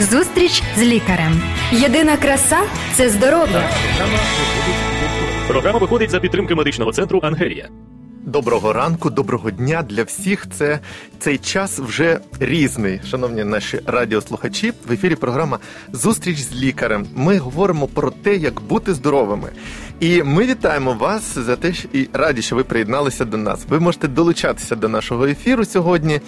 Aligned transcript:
Зустріч 0.00 0.62
з 0.76 0.82
лікарем. 0.82 1.42
Єдина 1.72 2.16
краса 2.16 2.58
це 2.94 3.10
здоров'я. 3.10 3.70
Програма 5.48 5.78
виходить 5.78 6.10
за 6.10 6.20
підтримки 6.20 6.54
медичного 6.54 6.92
центру 6.92 7.20
Ангелія. 7.22 7.68
Доброго 8.24 8.72
ранку, 8.72 9.10
доброго 9.10 9.50
дня 9.50 9.82
для 9.82 10.02
всіх. 10.02 10.46
Це 10.52 10.80
цей 11.18 11.38
час 11.38 11.78
вже 11.78 12.20
різний, 12.40 13.00
шановні 13.10 13.44
наші 13.44 13.80
радіослухачі. 13.86 14.72
В 14.88 14.92
ефірі 14.92 15.14
програма 15.14 15.58
Зустріч 15.92 16.38
з 16.38 16.54
лікарем. 16.54 17.06
Ми 17.14 17.38
говоримо 17.38 17.86
про 17.86 18.10
те, 18.10 18.36
як 18.36 18.60
бути 18.60 18.94
здоровими. 18.94 19.48
І 20.00 20.22
ми 20.22 20.46
вітаємо 20.46 20.92
вас 20.92 21.38
за 21.38 21.56
те, 21.56 21.72
що 21.72 21.88
і 21.92 22.08
раді, 22.12 22.42
що 22.42 22.56
ви 22.56 22.64
приєдналися 22.64 23.24
до 23.24 23.36
нас. 23.36 23.64
Ви 23.68 23.80
можете 23.80 24.08
долучатися 24.08 24.76
до 24.76 24.88
нашого 24.88 25.26
ефіру 25.26 25.64
сьогодні. 25.64 26.20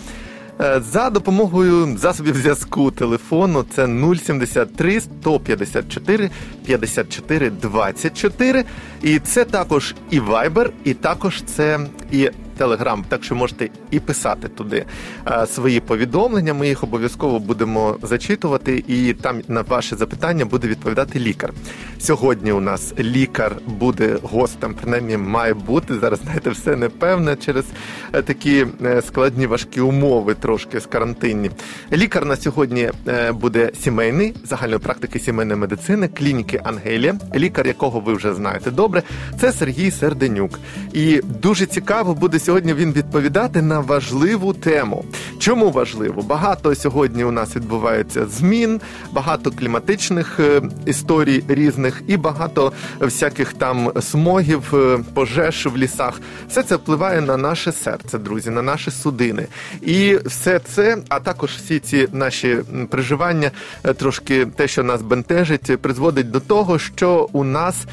Е, 0.63 0.81
за 0.93 1.11
допомогою 1.11 1.99
засобів 1.99 2.37
зв'язку 2.37 2.91
телефону 2.91 3.65
це 3.75 3.87
073 4.25 5.01
154 5.01 6.31
54 6.67 7.51
24. 7.51 8.65
І 9.03 9.19
це 9.19 9.45
також 9.45 9.95
і 10.11 10.21
Viber, 10.21 10.71
і 10.85 10.95
також 10.95 11.43
це 11.43 11.81
і 12.13 12.31
Телеграм, 12.61 13.05
так 13.09 13.25
що 13.25 13.35
можете 13.35 13.69
і 13.91 14.01
писати 14.01 14.49
туди 14.49 14.85
е, 15.27 15.47
свої 15.47 15.81
повідомлення. 15.81 16.55
Ми 16.55 16.69
їх 16.69 16.85
обов'язково 16.85 17.39
будемо 17.39 17.97
зачитувати, 18.03 18.85
і 18.89 19.13
там 19.13 19.41
на 19.49 19.63
ваші 19.63 19.95
запитання 19.95 20.45
буде 20.45 20.69
відповідати 20.69 21.19
лікар. 21.19 21.53
Сьогодні 21.99 22.53
у 22.53 22.61
нас 22.61 22.95
лікар 22.99 23.57
буде 23.67 24.17
гостем, 24.23 24.75
принаймні 24.75 25.17
має 25.17 25.55
бути 25.55 25.99
зараз. 25.99 26.21
Знаєте, 26.23 26.51
все 26.51 26.77
непевне 26.77 27.37
через 27.37 27.65
е, 28.13 28.23
такі 28.23 28.67
е, 28.85 29.03
складні 29.03 29.47
важкі 29.47 29.81
умови, 29.81 30.35
трошки 30.35 30.81
з 30.81 30.87
карантинні. 30.87 31.51
Лікар 31.93 32.25
на 32.27 32.37
сьогодні 32.37 32.91
буде 33.33 33.71
сімейний 33.81 34.35
загальної 34.45 34.79
практики 34.79 35.19
сімейної 35.19 35.61
медицини, 35.61 36.09
клініки 36.09 36.61
Ангелія, 36.65 37.15
лікар, 37.35 37.67
якого 37.67 38.01
ви 38.01 38.15
вже 38.15 38.35
знаєте 38.35 38.71
добре, 38.71 39.03
це 39.41 39.53
Сергій 39.53 39.91
Серденюк. 39.91 40.59
І 40.93 41.21
дуже 41.43 41.67
цікаво 41.67 42.15
буде 42.15 42.39
сьогодні 42.39 42.50
сьогодні 42.51 42.75
він 42.75 42.93
відповідати 42.93 43.63
на 43.63 43.81
важливу 43.81 44.53
тему. 44.53 45.05
Чому 45.39 45.71
важливо? 45.71 46.23
Багато 46.23 46.75
сьогодні 46.75 47.25
у 47.25 47.31
нас 47.31 47.57
відбувається 47.57 48.27
змін, 48.27 48.81
багато 49.13 49.51
кліматичних 49.51 50.41
е, 50.41 50.63
історій 50.87 51.45
різних 51.49 52.03
і 52.07 52.17
багато 52.17 52.73
всяких 53.01 53.53
там 53.53 53.93
смогів, 54.01 54.75
е, 54.75 54.99
пожеж 55.15 55.67
в 55.67 55.77
лісах. 55.77 56.21
Все 56.49 56.63
це 56.63 56.77
впливає 56.77 57.21
на 57.21 57.37
наше 57.37 57.73
серце, 57.73 58.19
друзі, 58.19 58.51
на 58.51 58.63
наші 58.63 58.91
судини. 58.91 59.47
І 59.83 60.19
все 60.27 60.59
це, 60.59 60.99
а 61.09 61.21
також 61.21 61.51
всі 61.51 61.79
ці 61.79 62.09
наші 62.13 62.59
переживання, 62.91 63.51
е, 63.85 63.95
трошки 63.95 64.47
те, 64.47 64.69
що 64.69 64.83
нас 64.83 65.03
бентежить, 65.03 65.77
призводить 65.81 66.31
до 66.31 66.41
того, 66.41 66.79
що 66.79 67.29
у 67.33 67.45
нас. 67.45 67.87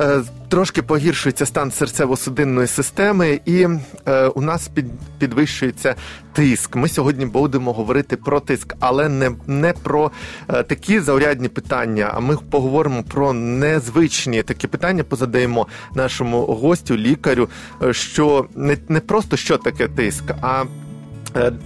Е, 0.00 0.22
трошки 0.48 0.82
погіршується 0.82 1.46
стан 1.46 1.70
серцево-судинної 1.70 2.66
системи, 2.66 3.40
і 3.44 3.66
е, 4.06 4.26
у 4.26 4.40
нас 4.40 4.68
під, 4.68 4.86
підвищується 5.18 5.94
тиск. 6.32 6.76
Ми 6.76 6.88
сьогодні 6.88 7.26
будемо 7.26 7.72
говорити 7.72 8.16
про 8.16 8.40
тиск, 8.40 8.74
але 8.80 9.08
не 9.08 9.30
не 9.46 9.72
про 9.72 10.10
е, 10.48 10.62
такі 10.62 11.00
заурядні 11.00 11.48
питання. 11.48 12.10
А 12.14 12.20
ми 12.20 12.36
поговоримо 12.50 13.02
про 13.02 13.32
незвичні 13.32 14.42
такі 14.42 14.66
питання. 14.66 15.04
Позадаємо 15.04 15.66
нашому 15.94 16.42
гостю, 16.42 16.96
лікарю, 16.96 17.48
е, 17.82 17.92
що 17.92 18.46
не, 18.54 18.76
не 18.88 19.00
просто 19.00 19.36
що 19.36 19.58
таке 19.58 19.88
тиск, 19.88 20.24
а 20.42 20.64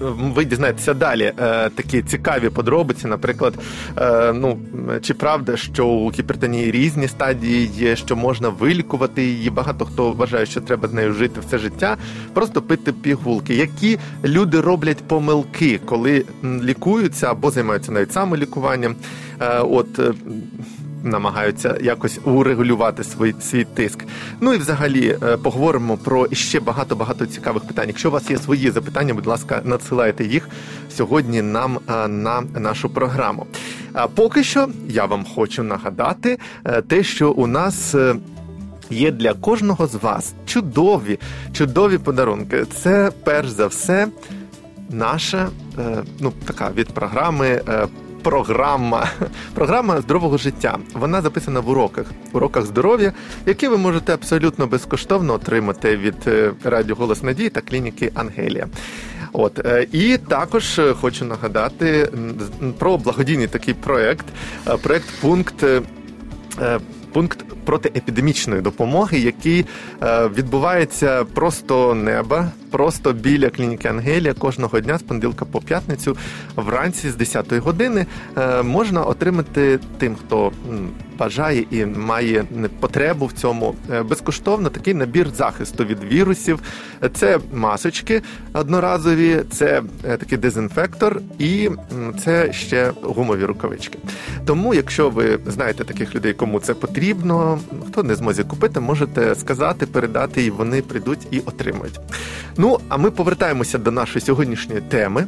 ви 0.00 0.44
дізнаєтеся 0.44 0.94
далі 0.94 1.33
е, 1.38 1.70
такі 1.70 2.02
цікаві 2.02 2.48
подробиці. 2.48 3.06
Наприклад, 3.06 3.55
е, 3.98 4.33
ну 4.33 4.58
чи 5.02 5.14
правда, 5.14 5.56
що 5.56 5.86
у 5.86 6.11
гіпертонії 6.11 6.70
різні 6.70 7.08
стадії 7.08 7.70
є, 7.74 7.96
що 7.96 8.16
можна 8.16 8.48
вилікувати 8.48 9.22
її. 9.22 9.50
Багато 9.50 9.84
хто 9.84 10.12
вважає, 10.12 10.46
що 10.46 10.61
треба 10.61 10.89
з 10.89 10.92
нею 10.92 11.12
жити 11.12 11.40
все 11.40 11.58
життя, 11.58 11.96
просто 12.34 12.62
пити 12.62 12.92
пігулки. 12.92 13.55
Які 13.55 13.98
люди 14.24 14.61
роблять 14.61 15.08
помилки, 15.08 15.80
коли 15.85 16.24
лікуються 16.45 17.30
або 17.30 17.50
займаються 17.50 17.92
навіть 17.92 18.12
самолікуванням? 18.12 18.96
От 19.61 20.00
намагаються 21.05 21.79
якось 21.83 22.20
урегулювати 22.25 23.05
свій 23.05 23.35
свій 23.41 23.64
тиск. 23.64 24.05
Ну 24.41 24.55
і 24.55 24.59
взагалі 24.59 25.19
е, 25.23 25.36
поговоримо 25.36 25.97
про 25.97 26.27
ще 26.33 26.61
багато 26.61 26.97
багато 26.97 27.27
цікавих 27.27 27.64
питань. 27.64 27.89
Якщо 27.89 28.09
у 28.09 28.13
вас 28.13 28.31
є 28.31 28.39
свої 28.39 28.70
запитання, 28.70 29.14
будь 29.14 29.27
ласка, 29.27 29.61
надсилайте 29.64 30.25
їх 30.25 30.48
сьогодні 30.97 31.42
нам 31.42 31.79
е, 31.89 32.09
на 32.09 32.41
нашу 32.41 32.89
програму. 32.89 33.47
А 33.92 34.07
поки 34.07 34.45
що 34.45 34.69
я 34.89 35.05
вам 35.05 35.25
хочу 35.35 35.63
нагадати 35.63 36.39
е, 36.64 36.83
те, 36.83 37.03
що 37.03 37.30
у 37.30 37.47
нас. 37.47 37.95
Є 38.91 39.11
для 39.11 39.35
кожного 39.35 39.86
з 39.86 39.95
вас 39.95 40.35
чудові, 40.47 41.19
чудові 41.53 41.98
подарунки. 41.98 42.65
Це 42.83 43.11
перш 43.25 43.48
за 43.48 43.67
все 43.67 44.09
наша 44.91 45.48
ну 46.20 46.33
така 46.45 46.70
від 46.77 46.89
програми 46.89 47.63
програма 48.28 49.11
програма 49.55 50.00
здорового 50.00 50.39
життя. 50.39 50.78
Вона 50.94 51.22
записана 51.22 51.61
в 51.61 51.68
уроках, 51.68 52.06
уроках 52.33 52.66
здоров'я, 52.66 53.12
які 53.46 53.68
ви 53.68 53.77
можете 53.77 54.14
абсолютно 54.14 54.66
безкоштовно 54.66 55.33
отримати 55.34 55.96
від 55.96 56.14
е, 56.27 56.52
радіо 56.64 56.96
Голос 56.96 57.22
Надії 57.22 57.50
та 57.50 57.61
клініки 57.61 58.11
Ангелія. 58.14 58.67
От 59.33 59.58
е, 59.58 59.86
і 59.92 60.18
також 60.18 60.78
е, 60.78 60.94
хочу 60.94 61.24
нагадати 61.24 62.11
про 62.78 62.98
благодійний 62.98 63.46
такий 63.46 63.74
проект. 63.74 64.27
Проект 64.83 65.20
пункт 65.20 65.64
пункт 67.12 67.44
протиепідемічної 67.68 68.62
допомоги, 68.62 69.18
який 69.18 69.67
е, 70.02 70.29
відбувається 70.29 71.24
просто 71.24 71.95
неба, 71.95 72.51
просто 72.70 73.12
біля 73.12 73.51
клініки 73.51 73.89
Ангелія 73.89 74.34
кожного 74.34 74.80
дня 74.80 74.98
з 74.98 75.02
понеділка 75.02 75.45
по 75.45 75.61
п'ятницю, 75.61 76.17
вранці 76.56 77.11
з 77.11 77.17
10 77.17 77.52
години 77.52 78.06
е, 78.36 78.62
можна 78.62 79.02
отримати 79.02 79.79
тим, 79.98 80.17
хто 80.17 80.52
бажає 81.18 81.64
і 81.70 81.86
має 81.86 82.45
потребу 82.80 83.27
в 83.27 83.33
цьому 83.33 83.74
е, 83.92 84.02
безкоштовно 84.02 84.68
такий 84.68 84.95
набір 84.95 85.29
захисту 85.36 85.85
від 85.85 86.05
вірусів. 86.05 86.61
Це 87.14 87.39
масочки 87.52 88.23
одноразові, 88.52 89.42
це 89.50 89.83
такий 90.02 90.39
дезінфектор, 90.39 91.20
і 91.39 91.70
це 92.24 92.52
ще 92.52 92.92
гумові 93.02 93.45
рукавички. 93.45 93.98
Тому, 94.46 94.74
якщо 94.74 95.11
ви 95.11 95.39
знаєте 95.46 95.85
таких 95.85 96.14
людей, 96.14 96.33
кому 96.33 96.61
це 96.61 96.74
потрібно 96.74 97.58
хто 97.89 98.02
не 98.02 98.14
зможе 98.14 98.45
купити, 98.45 98.80
можете 98.80 99.35
сказати, 99.35 99.86
передати, 99.86 100.45
і 100.45 100.51
вони 100.51 100.83
прийдуть 100.83 101.27
і 101.30 101.41
отримують. 101.41 102.01
Ну, 102.57 102.79
а 102.89 102.96
ми 102.96 103.11
повертаємося 103.11 103.79
до 103.79 103.91
нашої 103.91 104.24
сьогоднішньої 104.24 104.80
теми. 104.80 105.27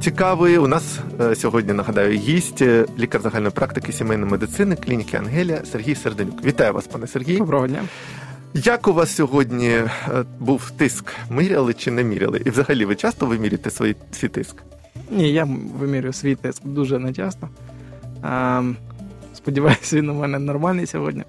Цікавої 0.00 0.58
у 0.58 0.68
нас 0.68 0.98
е, 1.20 1.34
сьогодні 1.34 1.72
нагадаю 1.72 2.18
гість, 2.18 2.62
е, 2.62 2.86
лікар 2.98 3.20
загальної 3.20 3.50
практики 3.52 3.92
сімейної 3.92 4.30
медицини, 4.30 4.76
клініки 4.76 5.16
Ангелія 5.16 5.62
Сергій 5.72 5.94
Серденюк. 5.94 6.44
Вітаю 6.44 6.72
вас, 6.72 6.86
пане 6.86 7.06
Сергій. 7.06 7.38
Доброго 7.38 7.66
дня. 7.66 7.82
Як 8.54 8.88
у 8.88 8.92
вас 8.92 9.14
сьогодні 9.14 9.68
е, 9.68 9.90
був 10.40 10.70
тиск? 10.70 11.12
Міряли 11.30 11.74
чи 11.74 11.90
не 11.90 12.04
міряли? 12.04 12.42
І 12.44 12.50
взагалі 12.50 12.84
ви 12.84 12.96
часто 12.96 13.26
вимірюєте 13.26 13.70
свій, 13.70 13.96
свій 14.12 14.28
тиск? 14.28 14.56
Ні, 15.10 15.32
я 15.32 15.48
вимірюю 15.78 16.12
свій 16.12 16.34
тиск 16.34 16.62
дуже 16.64 16.98
нечасто. 16.98 17.48
Сподіваюся, 19.34 19.96
він 19.96 20.08
у 20.08 20.14
мене 20.14 20.38
нормальний 20.38 20.86
сьогодні. 20.86 21.24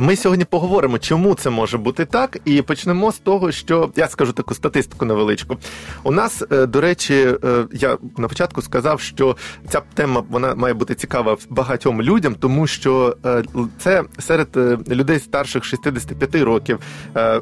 Ми 0.00 0.16
сьогодні 0.16 0.44
поговоримо, 0.44 0.98
чому 0.98 1.34
це 1.34 1.50
може 1.50 1.78
бути 1.78 2.04
так, 2.04 2.38
і 2.44 2.62
почнемо 2.62 3.12
з 3.12 3.18
того, 3.18 3.52
що 3.52 3.90
я 3.96 4.08
скажу 4.08 4.32
таку 4.32 4.54
статистику 4.54 5.04
невеличку. 5.04 5.56
У 6.02 6.12
нас, 6.12 6.42
е, 6.50 6.66
до 6.66 6.80
речі, 6.80 7.14
е, 7.14 7.66
я 7.72 7.98
на 8.18 8.28
початку 8.28 8.62
сказав, 8.62 9.00
що 9.00 9.36
ця 9.68 9.82
тема 9.94 10.22
вона 10.30 10.54
має 10.54 10.74
бути 10.74 10.94
цікава 10.94 11.36
багатьом 11.50 12.02
людям, 12.02 12.34
тому 12.34 12.66
що 12.66 13.16
е, 13.26 13.42
це 13.78 14.04
серед 14.18 14.48
людей 14.88 15.18
старших 15.18 15.64
65 15.64 16.34
років 16.34 16.78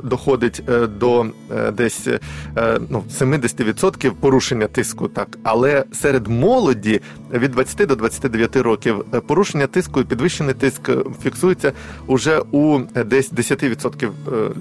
доходить 0.02 0.62
до 0.98 1.26
десь 1.72 2.08
ну, 2.90 3.04
70% 3.20 4.10
порушення 4.10 4.66
тиску, 4.66 5.08
так 5.08 5.38
але 5.42 5.84
серед 5.92 6.26
молоді 6.26 7.00
від 7.32 7.50
20 7.50 7.88
до 7.88 7.96
29 7.96 8.56
років 8.56 9.04
порушення 9.26 9.66
тиску 9.66 10.00
і 10.00 10.04
підвищений 10.04 10.54
тиск 10.54 10.90
фіксується 11.22 11.72
уже 12.06 12.42
у 12.50 12.80
десь 13.04 13.32
10% 13.32 14.06
е, 14.06 14.10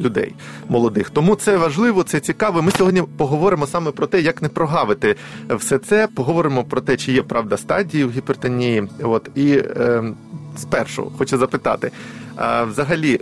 людей 0.02 0.34
молодих. 0.70 1.10
Тому 1.10 1.36
це 1.36 1.58
важливо, 1.58 2.04
це 2.04 2.20
цікаво. 2.20 2.62
Ми 2.62 2.72
сьогодні 2.72 3.04
поговоримо 3.18 3.68
саме 3.68 3.92
про 3.92 4.08
те, 4.08 4.22
як 4.22 4.42
не 4.42 4.50
прогавити 4.50 5.16
все 5.50 5.78
це. 5.78 6.08
Поговоримо 6.16 6.64
про 6.64 6.82
те, 6.82 6.98
чи 6.98 7.12
є 7.12 7.22
правда 7.22 7.58
стадії 7.58 8.04
в 8.04 8.12
гіпертонії. 8.12 8.88
От 9.04 9.30
і 9.36 9.52
е, 9.52 10.04
спершу 10.58 11.12
хочу 11.18 11.38
запитати. 11.38 11.92
А 12.36 12.64
взагалі, 12.64 13.20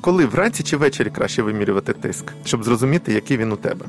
коли 0.00 0.26
вранці 0.26 0.62
чи 0.62 0.76
ввечері 0.76 1.10
краще 1.10 1.42
вимірювати 1.42 1.92
тиск, 1.92 2.24
щоб 2.44 2.64
зрозуміти, 2.64 3.12
який 3.12 3.36
він 3.36 3.52
у 3.52 3.56
тебе? 3.56 3.86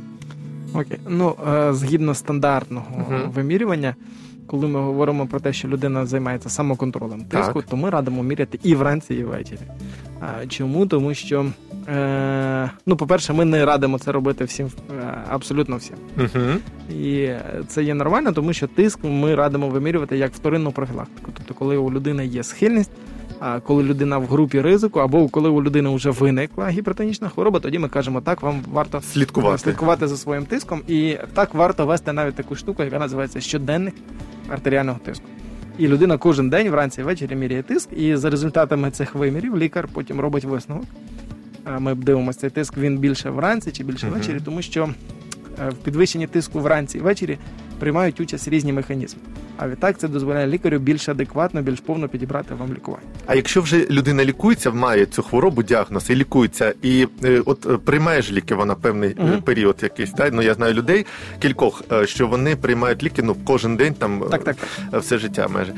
Окей, 0.74 1.00
ну 1.08 1.36
е, 1.54 1.74
згідно 1.74 2.16
стандартного 2.16 3.06
uh-huh. 3.10 3.32
вимірювання, 3.32 3.96
коли 4.48 4.68
ми 4.68 4.80
говоримо 4.80 5.28
про 5.28 5.40
те, 5.40 5.54
що 5.54 5.68
людина 5.68 6.06
займається 6.06 6.50
самоконтролем 6.50 7.26
тиску, 7.26 7.62
Так. 7.62 7.70
то 7.70 7.78
ми 7.78 7.90
радимо 7.90 8.24
міряти 8.24 8.60
і 8.64 8.76
вранці, 8.76 9.14
і 9.14 9.24
ввечері. 9.24 9.60
А, 10.20 10.48
чому? 10.48 10.86
Тому 10.86 11.14
що, 11.14 11.46
е, 11.88 12.72
ну, 12.86 12.98
по-перше, 12.98 13.34
ми 13.34 13.46
не 13.46 13.66
радимо 13.66 14.00
це 14.00 14.12
робити 14.12 14.44
всім, 14.44 14.68
е, 15.02 15.24
абсолютно 15.30 15.78
всім. 15.78 15.96
Угу. 16.18 16.46
І 17.00 17.30
це 17.68 17.84
є 17.84 17.94
нормально, 17.94 18.32
тому 18.32 18.54
що 18.54 18.68
тиск 18.68 19.00
ми 19.04 19.36
радимо 19.36 19.70
вимірювати 19.70 20.18
як 20.18 20.34
вторинну 20.34 20.72
профілактику. 20.72 21.32
Тобто, 21.34 21.54
коли 21.54 21.78
у 21.78 21.92
людини 21.92 22.26
є 22.26 22.44
схильність, 22.44 22.92
коли 23.64 23.84
людина 23.84 24.18
в 24.18 24.26
групі 24.26 24.62
ризику, 24.62 25.00
або 25.00 25.28
коли 25.28 25.50
у 25.50 25.64
людини 25.64 25.96
вже 25.96 26.10
виникла 26.10 26.70
гіпертонічна 26.70 27.30
хвороба, 27.30 27.60
тоді 27.60 27.80
ми 27.80 27.90
кажемо, 27.90 28.22
так, 28.22 28.42
вам 28.42 28.62
варто 28.72 29.02
Слідкувати. 29.02 29.58
слідкувати 29.58 30.08
за 30.08 30.18
своїм 30.18 30.46
тиском, 30.46 30.82
і 30.88 31.18
так 31.34 31.54
варто 31.54 31.86
вести 31.86 32.14
навіть 32.14 32.36
таку 32.36 32.56
штуку, 32.56 32.84
яка 32.84 33.00
називається 33.00 33.40
щоденник 33.42 33.96
артеріального 34.50 35.00
тиску. 35.06 35.26
І 35.78 35.88
людина 35.88 36.18
кожен 36.18 36.50
день 36.50 36.70
вранці 36.70 37.02
і 37.02 37.04
ввечері 37.04 37.36
міряє 37.36 37.64
тиск, 37.64 37.90
і 37.98 38.16
за 38.16 38.30
результатами 38.30 38.92
цих 38.92 39.16
вимірів 39.16 39.58
лікар 39.58 39.88
потім 39.94 40.20
робить 40.20 40.44
висновок. 40.46 40.86
Ми 41.80 41.96
дивимося 41.96 42.40
цей 42.40 42.50
тиск, 42.50 42.78
він 42.78 42.98
більше 42.98 43.30
вранці 43.30 43.72
чи 43.72 43.84
більше 43.84 44.06
Мгм. 44.06 44.16
ввечері, 44.16 44.40
тому 44.46 44.62
що 44.62 44.90
е, 45.66 45.70
в 45.70 45.74
підвищенні 45.76 46.28
тиску 46.28 46.60
вранці 46.60 46.98
і 46.98 47.02
ввечері 47.02 47.38
приймають 47.80 48.20
участь 48.20 48.48
різні 48.48 48.74
механізми. 48.74 49.22
А 49.58 49.68
відтак 49.68 49.98
це 49.98 50.08
дозволяє 50.08 50.48
лікарю 50.48 50.80
більш 50.80 51.10
адекватно, 51.10 51.62
більш 51.62 51.80
повно 51.80 52.08
підібрати 52.08 52.56
вам 52.56 52.74
лікування. 52.74 53.04
А 53.26 53.36
якщо 53.36 53.62
вже 53.62 53.86
людина 53.90 54.26
лікується, 54.26 54.72
має 54.72 55.06
цю 55.06 55.24
хворобу, 55.24 55.64
діагноз 55.64 56.10
і 56.10 56.16
лікується, 56.16 56.74
і 56.82 57.08
е, 57.24 57.42
от 57.46 57.66
е, 57.66 57.78
приймає 57.78 58.22
ж 58.22 58.34
ліки 58.34 58.56
вона 58.56 58.76
певний 58.76 59.16
Мгм. 59.20 59.42
період 59.42 59.76
якийсь. 59.82 60.12
Да? 60.14 60.30
Ну 60.32 60.42
я 60.42 60.54
знаю 60.54 60.74
людей 60.74 61.06
кількох, 61.40 61.84
що 62.06 62.28
вони 62.28 62.56
приймають 62.56 63.04
ліки 63.04 63.24
ну 63.24 63.36
кожен 63.46 63.76
день, 63.76 63.94
там 63.94 64.24
Так, 64.32 64.44
так, 64.44 64.56
так. 64.92 65.02
все 65.02 65.18
життя 65.18 65.48
майже. 65.48 65.74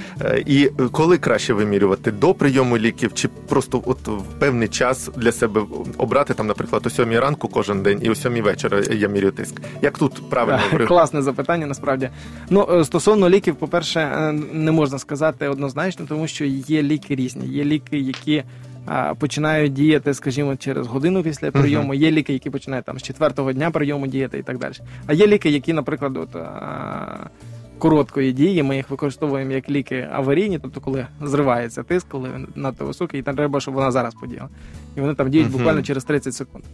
І 0.46 0.70
коли 0.92 1.18
краще 1.18 1.54
вимірювати 1.54 2.12
до 2.12 2.34
прийому 2.34 2.78
ліків, 2.78 3.12
чи 3.14 3.28
просто 3.28 3.84
от 3.86 4.08
в 4.08 4.24
певний 4.40 4.68
час 4.68 5.10
для 5.18 5.32
себе 5.32 5.62
обрати 5.98 6.34
там, 6.34 6.48
наприклад, 6.48 6.82
о 6.86 6.90
сьомій 6.90 7.20
ранку 7.20 7.48
кожен 7.48 7.84
день 7.84 8.00
і 8.02 8.10
о 8.10 8.16
сьомій 8.16 8.42
вечора 8.42 8.82
я 8.92 9.08
міряю 9.08 9.32
тиск. 9.32 9.62
Як 9.82 9.98
тут 9.98 10.30
правильно 10.30 10.62
Класне 10.88 11.22
запитання, 11.22 11.66
насправді. 11.66 12.10
Ну, 12.50 12.84
стосовно 12.86 13.30
ліків, 13.30 13.56
по-перше, 13.66 14.00
е, 14.00 14.32
не 14.54 14.72
можна 14.72 15.00
сказати 15.00 15.48
однозначно, 15.48 16.06
тому 16.10 16.28
що 16.28 16.46
є 16.46 16.84
ліки 16.84 17.16
різні. 17.16 17.48
Є 17.48 17.64
ліки, 17.64 17.98
які 18.00 18.44
а, 18.86 19.14
починають 19.14 19.74
діяти, 19.74 20.14
скажімо, 20.14 20.56
через 20.56 20.88
годину 20.88 21.24
після 21.24 21.52
прийому. 21.52 21.94
Є 21.94 22.12
ліки, 22.12 22.34
які 22.34 22.50
починають 22.50 22.86
там 22.86 23.00
з 23.00 23.02
четвертого 23.04 23.54
дня 23.54 23.72
прийому 23.72 24.08
діяти 24.08 24.38
і 24.40 24.44
так 24.44 24.58
далі. 24.58 24.74
А 25.08 25.14
є 25.14 25.28
ліки, 25.28 25.50
які, 25.50 25.74
наприклад, 25.74 26.18
от. 26.18 26.36
а, 26.36 27.30
Короткої 27.78 28.32
дії 28.34 28.64
ми 28.64 28.76
їх 28.76 28.90
використовуємо 28.90 29.52
як 29.52 29.70
ліки 29.70 30.08
аварійні, 30.12 30.60
тобто 30.60 30.82
коли 30.82 31.08
зривається 31.22 31.84
тиск, 31.84 32.08
коли 32.10 32.30
він 32.36 32.48
надто 32.56 32.86
високий, 32.86 33.20
і 33.20 33.24
там 33.24 33.36
треба, 33.36 33.60
щоб 33.60 33.74
вона 33.74 33.92
зараз 33.92 34.14
подіяла. 34.14 34.50
І 34.98 35.02
вони 35.02 35.14
там 35.16 35.30
діють 35.30 35.48
Мгм. 35.48 35.58
буквально 35.58 35.82
через 35.82 36.04
30 36.04 36.34
секунд 36.34 36.64
е, 36.64 36.68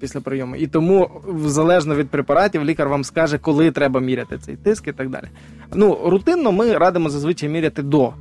після 0.00 0.20
прийому. 0.20 0.56
І 0.56 0.66
тому, 0.66 1.10
залежно 1.44 1.94
від 1.94 2.08
препаратів, 2.08 2.64
лікар 2.64 2.88
вам 2.88 3.04
скаже, 3.04 3.38
коли 3.38 3.70
треба 3.70 4.00
міряти 4.00 4.38
цей 4.38 4.56
тиск 4.56 4.88
і 4.88 4.92
так 4.92 5.08
далі. 5.08 5.24
Ну, 5.74 5.98
рутинно 6.04 6.52
ми 6.52 6.78
радимо 6.78 7.08
зазвичай 7.08 7.48
міряти 7.48 7.82
до 7.82 8.06
е, 8.06 8.12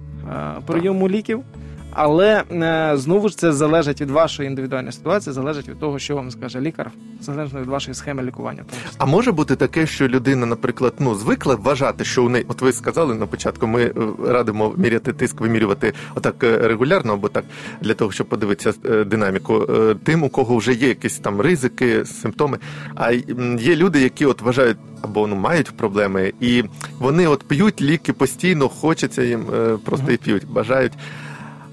прийому 0.65 1.09
ліків. 1.09 1.43
Але 1.91 2.43
е, 2.51 2.97
знову 2.97 3.29
ж 3.29 3.37
це 3.37 3.51
залежить 3.51 4.01
від 4.01 4.09
вашої 4.11 4.47
індивідуальної 4.47 4.93
ситуації, 4.93 5.33
залежить 5.33 5.69
від 5.69 5.79
того, 5.79 5.99
що 5.99 6.15
вам 6.15 6.31
скаже 6.31 6.61
лікар, 6.61 6.91
залежно 7.21 7.61
від 7.61 7.67
вашої 7.67 7.95
схеми 7.95 8.23
лікування. 8.23 8.63
А 8.97 9.05
може 9.05 9.31
бути 9.31 9.55
таке, 9.55 9.87
що 9.87 10.07
людина, 10.07 10.45
наприклад, 10.45 10.93
ну 10.99 11.15
звикла 11.15 11.55
вважати, 11.55 12.05
що 12.05 12.25
у 12.25 12.29
неї, 12.29 12.45
от 12.47 12.61
ви 12.61 12.73
сказали 12.73 13.15
на 13.15 13.25
початку, 13.25 13.67
ми 13.67 13.83
е, 13.83 13.93
радимо 14.27 14.73
міряти 14.77 15.13
тиск, 15.13 15.41
вимірювати 15.41 15.93
отак 16.15 16.43
е, 16.43 16.57
регулярно, 16.57 17.13
або 17.13 17.29
так 17.29 17.45
для 17.81 17.93
того, 17.93 18.11
щоб 18.11 18.27
подивитися 18.27 18.73
динаміку. 19.05 19.67
Тим, 20.03 20.23
у 20.23 20.29
кого 20.29 20.57
вже 20.57 20.73
є 20.73 20.87
якісь 20.87 21.19
там 21.19 21.41
ризики, 21.41 22.05
симптоми. 22.05 22.57
А 22.95 23.11
є 23.59 23.75
люди, 23.75 24.01
які 24.01 24.25
от 24.25 24.41
вважають 24.41 24.77
або 25.01 25.27
ну 25.27 25.35
мають 25.35 25.77
проблеми, 25.77 26.33
і 26.39 26.63
вони 26.99 27.27
от 27.27 27.43
п'ють 27.43 27.81
ліки 27.81 28.13
постійно, 28.13 28.69
хочеться 28.69 29.23
їм 29.23 29.45
просто 29.85 30.11
і 30.11 30.17
п'ють, 30.17 30.47
бажають. 30.47 30.93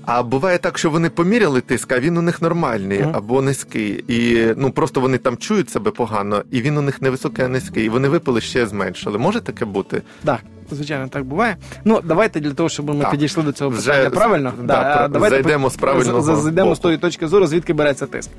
А 0.06 0.23
буває 0.23 0.58
так, 0.58 0.79
що 0.79 0.91
вони 0.91 1.11
поміряли 1.11 1.61
тиск, 1.61 1.93
а 1.93 2.00
він 2.00 2.17
у 2.17 2.23
них 2.23 2.43
нормальний 2.43 2.99
mm. 2.99 3.17
або 3.17 3.43
низький. 3.43 4.05
І 4.08 4.47
ну 4.56 4.70
просто 4.70 5.00
вони 5.00 5.19
там 5.19 5.37
чують 5.37 5.70
себе 5.70 5.91
погано, 5.91 6.43
і 6.50 6.62
він 6.62 6.79
у 6.79 6.82
них 6.82 7.03
не 7.03 7.11
високий, 7.11 7.44
а 7.44 7.49
низький. 7.49 7.85
І 7.85 7.88
вони 7.88 8.08
випили 8.08 8.41
ще 8.41 8.67
зменшили. 8.67 9.19
Може 9.19 9.41
таке 9.41 9.64
бути? 9.64 10.03
Так, 10.25 10.41
звичайно, 10.70 11.08
так 11.08 11.25
буває. 11.25 11.56
Ну, 11.85 12.00
давайте 12.05 12.41
для 12.41 12.53
того, 12.53 12.69
щоб 12.69 12.94
ми 12.94 13.00
Так. 13.00 13.11
підійшли 13.11 13.43
до 13.43 13.53
цього 13.53 13.70
Вже 13.70 14.11
правильно. 14.11 14.53
да, 14.62 14.97
про- 14.97 15.08
давайте 15.08 15.37
зайдемо 15.37 15.70
з 15.70 15.76
правильного 15.76 16.37
зайдемо 16.37 16.75
з 16.75 16.79
тої 16.79 16.99
точки 16.99 17.29
зору, 17.29 17.47
звідки 17.47 17.73
береться 17.73 18.06
тиск. 18.06 18.31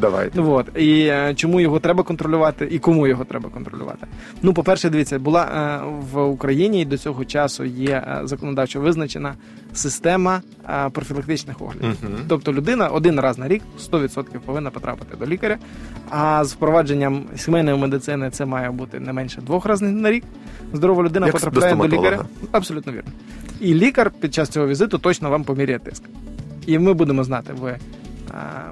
Давайте. 0.00 0.40
Ну, 0.40 0.52
от. 0.52 0.66
І 0.76 1.00
е, 1.00 1.34
чому 1.34 1.60
його 1.60 1.80
треба 1.80 2.02
контролювати, 2.02 2.68
і 2.70 2.78
кому 2.78 3.06
його 3.06 3.24
треба 3.24 3.50
контролювати. 3.50 4.06
Ну, 4.42 4.54
по-перше, 4.54 4.90
дивіться, 4.90 5.18
була 5.18 5.42
е, 5.44 5.86
в 6.12 6.22
Україні 6.22 6.82
і 6.82 6.84
до 6.84 6.98
цього 6.98 7.24
часу 7.24 7.64
є 7.64 7.90
е, 7.90 8.20
законодавчо 8.24 8.80
визначена 8.80 9.34
система 9.72 10.42
е, 10.68 10.90
профілактичних 10.90 11.62
оглядів. 11.62 11.96
Угу. 12.02 12.12
Тобто 12.28 12.52
людина 12.52 12.88
один 12.88 13.20
раз 13.20 13.38
на 13.38 13.48
рік 13.48 13.62
100% 13.92 14.38
повинна 14.38 14.70
потрапити 14.70 15.16
до 15.16 15.26
лікаря. 15.26 15.58
А 16.10 16.44
з 16.44 16.52
впровадженням 16.52 17.24
сімейної 17.36 17.78
медицини 17.78 18.30
це 18.30 18.44
має 18.44 18.70
бути 18.70 19.00
не 19.00 19.12
менше 19.12 19.40
двох 19.40 19.66
разів 19.66 19.88
на 19.88 20.10
рік. 20.10 20.24
Здорова 20.72 21.02
людина 21.02 21.26
Як 21.26 21.32
потрапляє 21.32 21.74
до 21.74 21.86
до, 21.86 21.96
лікаря. 21.96 22.24
Абсолютно 22.52 22.92
вірно. 22.92 23.10
І 23.60 23.74
лікар 23.74 24.10
під 24.20 24.34
час 24.34 24.48
цього 24.48 24.66
візиту 24.66 24.98
точно 24.98 25.30
вам 25.30 25.44
поміряє 25.44 25.78
тиск. 25.78 26.02
І 26.66 26.78
ми 26.78 26.94
будемо 26.94 27.24
знати, 27.24 27.52
ви 27.60 27.78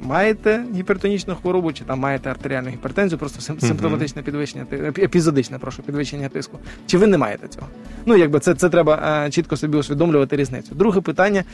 маєте 0.00 0.64
гіпертонічну 0.74 1.34
хворобу, 1.34 1.72
чи 1.72 1.84
там 1.84 1.98
маєте 1.98 2.30
артеріальну 2.30 2.68
гіпертензію, 2.68 3.18
просто 3.18 3.40
симптоматичне 3.60 4.22
підвищення, 4.22 4.66
епізодичне, 4.98 5.58
прошу, 5.58 5.82
підвищення 5.82 6.28
тиску. 6.28 6.58
Чи 6.86 6.98
ви 6.98 7.06
не 7.06 7.18
маєте 7.18 7.48
цього? 7.48 7.66
Ну, 8.06 8.16
якби 8.16 8.40
це, 8.40 8.54
це 8.54 8.68
треба 8.68 9.26
чітко 9.30 9.56
собі 9.56 9.78
усвідомлювати 9.78 10.36
різницю. 10.36 10.74
Друге 10.74 11.00
питання: 11.00 11.44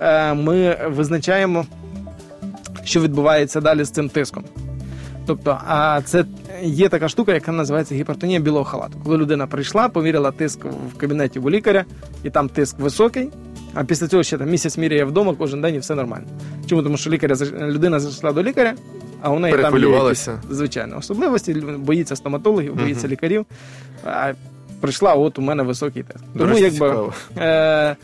Е, 0.00 0.34
ми 0.34 0.78
визначаємо, 0.86 1.66
що 2.84 3.00
відбувається 3.00 3.60
далі 3.60 3.84
з 3.84 3.90
цим 3.90 4.08
тиском. 4.08 4.44
Тобто, 5.26 5.58
а 5.66 6.00
це 6.04 6.24
є 6.62 6.88
така 6.88 7.08
штука, 7.08 7.34
яка 7.34 7.52
називається 7.52 7.94
гіпертонія 7.94 8.40
білого 8.40 8.64
халату. 8.64 8.98
Коли 9.04 9.16
людина 9.16 9.46
прийшла, 9.46 9.88
поміряла 9.88 10.30
тиск 10.30 10.64
в 10.64 10.96
кабінеті 10.96 11.38
у 11.38 11.50
лікаря, 11.50 11.84
і 12.24 12.30
там 12.30 12.48
тиск 12.48 12.78
високий. 12.78 13.30
А 13.74 13.84
після 13.84 14.08
цього 14.08 14.22
ще 14.22 14.38
там 14.38 14.50
місяць 14.50 14.78
міряє 14.78 15.04
вдома 15.04 15.34
кожен 15.38 15.60
день 15.60 15.74
і 15.74 15.78
все 15.78 15.94
нормально. 15.94 16.26
Чому? 16.66 16.82
Тому 16.82 16.96
що 16.96 17.10
лікаря 17.10 17.36
людина 17.60 18.00
зайшла 18.00 18.32
до 18.32 18.42
лікаря, 18.42 18.74
а 19.22 19.30
у 19.30 19.38
неї 19.38 19.56
там 19.62 19.78
є 19.78 19.88
якісь, 19.88 20.28
звичайно 20.50 20.98
особливості, 20.98 21.54
боїться 21.78 22.16
стоматологів, 22.16 22.74
боїться 22.74 23.06
Мгм. 23.06 23.12
лікарів. 23.12 23.46
А 24.04 24.32
прийшла, 24.80 25.14
от 25.14 25.38
у 25.38 25.42
мене 25.42 25.62
високий 25.62 26.02
тест. 26.02 26.24
Тому 26.38 26.50
речі, 26.50 26.62
якби 26.62 26.78
цікаво. 26.78 27.12
Е, 27.38 27.96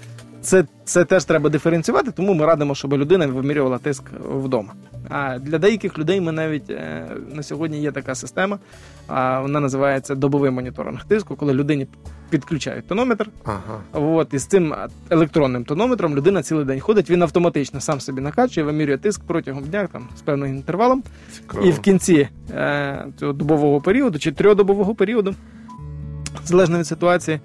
це, 0.47 0.65
це 0.85 1.05
теж 1.05 1.25
треба 1.25 1.51
диференціювати, 1.51 2.11
тому 2.11 2.35
ми 2.35 2.47
радимо, 2.47 2.75
щоб 2.75 2.93
людина 2.93 3.27
вимірювала 3.27 3.79
тиск 3.79 4.03
вдома. 4.35 4.73
А 5.09 5.39
для 5.39 5.59
деяких 5.59 5.99
людей 5.99 6.21
ми 6.21 6.33
навіть 6.33 6.71
е, 6.71 7.07
на 7.35 7.43
сьогодні 7.43 7.81
є 7.81 7.93
така 7.93 8.15
система, 8.15 8.59
а 9.07 9.41
вона 9.41 9.61
називається 9.61 10.15
добовий 10.15 10.51
моніторинг 10.51 11.05
тиску, 11.05 11.37
коли 11.37 11.55
людині 11.55 11.87
підключають 12.31 12.87
тонометр. 12.87 13.29
Ага. 13.45 13.81
От, 13.93 14.35
і 14.35 14.39
з 14.39 14.47
цим 14.47 14.75
електронним 15.11 15.65
тонометром 15.65 16.17
людина 16.17 16.43
цілий 16.43 16.65
день 16.65 16.81
ходить, 16.81 17.11
він 17.11 17.23
автоматично 17.23 17.81
сам 17.81 18.01
собі 18.01 18.21
накачує, 18.21 18.67
вимірює 18.67 18.99
тиск 18.99 19.23
протягом 19.27 19.65
дня 19.65 19.89
там, 19.93 20.09
з 20.19 20.21
певним 20.21 20.57
інтервалом. 20.57 21.03
Цікаво. 21.33 21.67
І 21.67 21.71
в 21.71 21.81
кінці 21.81 22.29
е, 22.51 23.07
цього 23.17 23.33
добового 23.33 23.81
періоду 23.81 24.19
чи 24.19 24.33
трьохдобового 24.33 24.95
періоду, 24.95 25.35
залежно 26.45 26.79
від 26.79 26.87
ситуації, 26.87 27.41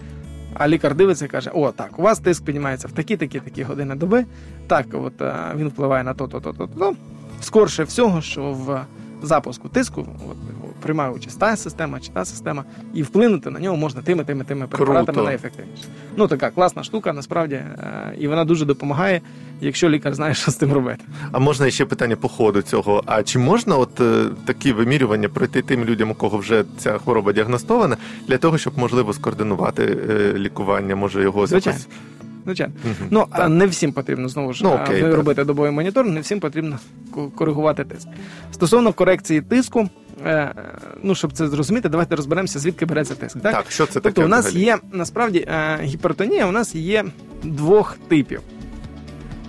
а 0.53 0.67
лікар 0.67 0.95
дивиться 0.95 1.25
і 1.25 1.27
каже: 1.27 1.51
О, 1.53 1.71
так, 1.71 1.99
у 1.99 2.01
вас 2.01 2.19
тиск 2.19 2.45
піднімається 2.45 2.87
в 2.87 2.91
такі, 2.91 3.17
такі, 3.17 3.39
такі 3.39 3.63
години 3.63 3.95
доби. 3.95 4.25
Так, 4.67 4.85
от 4.93 5.21
е, 5.21 5.33
він 5.55 5.67
впливає 5.67 6.03
на 6.03 6.13
то, 6.13 6.27
то, 6.27 6.39
то, 6.39 6.53
то, 6.53 6.67
то. 6.67 6.95
Скорше 7.41 7.83
всього, 7.83 8.21
що 8.21 8.51
в 8.51 8.85
запуску 9.21 9.69
тиску 9.69 10.01
от, 10.29 10.37
приймає 10.81 11.11
участь 11.11 11.39
та 11.39 11.55
система 11.55 11.99
чи 11.99 12.11
та 12.11 12.25
система, 12.25 12.63
і 12.93 13.03
вплинути 13.03 13.49
на 13.49 13.59
нього 13.59 13.77
можна 13.77 14.01
тими, 14.01 14.23
тими, 14.23 14.43
тими 14.43 14.67
препаратами 14.67 15.05
Круто. 15.05 15.23
найефективніше. 15.23 15.83
Ну 16.17 16.27
така 16.27 16.49
класна 16.49 16.83
штука, 16.83 17.13
насправді, 17.13 17.55
е, 17.55 18.15
і 18.19 18.27
вона 18.27 18.45
дуже 18.45 18.65
допомагає, 18.65 19.21
якщо 19.61 19.89
лікар 19.89 20.13
знає, 20.13 20.33
що 20.33 20.51
з 20.51 20.55
тим 20.55 20.73
робити. 20.73 21.03
А 21.31 21.39
можна 21.39 21.71
ще 21.71 21.85
питання 21.85 22.15
по 22.15 22.27
ходу 22.27 22.61
цього. 22.61 23.03
А 23.05 23.23
чи 23.23 23.39
можна 23.39 23.75
от 23.77 24.01
е, 24.01 24.25
такі 24.45 24.73
вимірювання 24.73 25.29
пройти 25.29 25.61
тим 25.61 25.85
людям, 25.85 26.11
у 26.11 26.13
кого 26.15 26.37
вже 26.37 26.63
ця 26.77 26.97
хвороба 26.97 27.33
діагностована, 27.33 27.97
для 28.27 28.37
того, 28.37 28.57
щоб 28.57 28.77
можливо 28.77 29.13
скоординувати 29.13 29.97
е, 30.09 30.33
лікування, 30.37 30.95
може 30.95 31.21
його 31.21 31.47
Звичайно. 31.47 31.79
якось 31.79 31.97
Звичайно. 32.45 32.73
Ну, 33.09 33.19
Так. 33.31 33.39
а 33.41 33.47
не 33.49 33.65
всім 33.65 33.93
потрібно 33.93 34.29
знову 34.29 34.53
ж 34.53 34.63
Ну, 34.63 34.69
а, 34.69 34.83
окей, 34.83 35.01
так. 35.01 35.13
робити 35.13 35.43
добовий 35.43 35.71
моніторинг, 35.71 36.13
не 36.13 36.21
всім 36.21 36.39
потрібно 36.39 36.79
коригувати 37.35 37.83
тиск. 37.83 38.07
Стосовно 38.51 38.93
корекції 38.93 39.41
тиску, 39.41 39.89
е, 40.25 40.53
ну 41.03 41.15
щоб 41.15 41.33
це 41.33 41.47
зрозуміти, 41.47 41.89
давайте 41.89 42.15
розберемося, 42.15 42.59
звідки 42.59 42.85
береться 42.85 43.15
тиск. 43.15 43.39
Так, 43.41 43.53
Так, 43.53 43.71
що 43.71 43.85
це 43.85 43.93
таке? 43.93 44.03
тобто, 44.03 44.25
у 44.25 44.27
нас 44.27 44.45
взагалі? 44.45 44.65
є 44.65 44.77
насправді 44.91 45.39
е, 45.39 45.79
гіпертонія, 45.83 46.45
у 46.47 46.51
нас 46.51 46.75
є 46.75 47.05
двох 47.43 47.97
типів. 48.07 48.41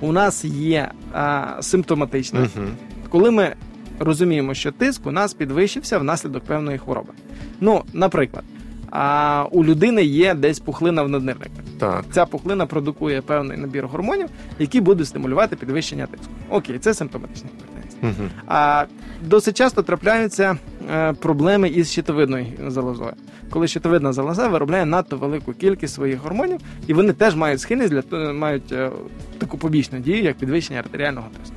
У 0.00 0.12
нас 0.12 0.44
є 0.44 0.90
е, 1.14 1.42
симптоматична, 1.60 2.40
Мгм. 2.40 2.68
коли 3.08 3.30
ми 3.30 3.54
розуміємо, 3.98 4.54
що 4.54 4.72
тиск 4.72 5.06
у 5.06 5.10
нас 5.10 5.34
підвищився 5.34 5.98
внаслідок 5.98 6.44
певної 6.44 6.78
хвороби. 6.78 7.12
Ну, 7.60 7.82
наприклад, 7.92 8.44
а, 8.92 9.44
у 9.50 9.64
людини 9.64 10.04
є 10.04 10.34
десь 10.34 10.60
пухлина 10.60 11.02
в 11.02 11.08
наднирниках. 11.08 11.64
Так. 11.78 12.04
Ця 12.10 12.26
пухлина 12.26 12.66
продукує 12.66 13.20
певний 13.20 13.58
набір 13.58 13.86
гормонів, 13.86 14.28
які 14.58 14.80
будуть 14.80 15.08
стимулювати 15.08 15.56
підвищення 15.56 16.06
тиску. 16.06 16.32
Окей, 16.50 16.78
це 16.78 16.94
симптоматична 16.94 17.50
гіпертензія. 17.50 18.02
Мгм. 18.02 18.30
А 18.46 18.84
досить 19.22 19.56
часто 19.56 19.82
трапляються 19.82 20.56
е, 20.94 21.12
проблеми 21.12 21.68
із 21.68 21.90
щитовидною 21.90 22.46
залозою. 22.66 23.12
Коли 23.50 23.68
щитовидна 23.68 24.12
залоза 24.12 24.48
виробляє 24.48 24.86
надто 24.86 25.16
велику 25.16 25.52
кількість 25.52 25.94
своїх 25.94 26.18
гормонів, 26.18 26.60
і 26.86 26.94
вони 26.94 27.12
теж 27.12 27.36
мають 27.36 27.60
схильність 27.60 27.92
для 27.92 28.32
мають 28.32 28.72
е, 28.72 28.90
таку 29.38 29.58
побічну 29.58 29.98
дію, 29.98 30.22
як 30.22 30.36
підвищення 30.36 30.80
артеріального 30.80 31.26
тиску. 31.40 31.56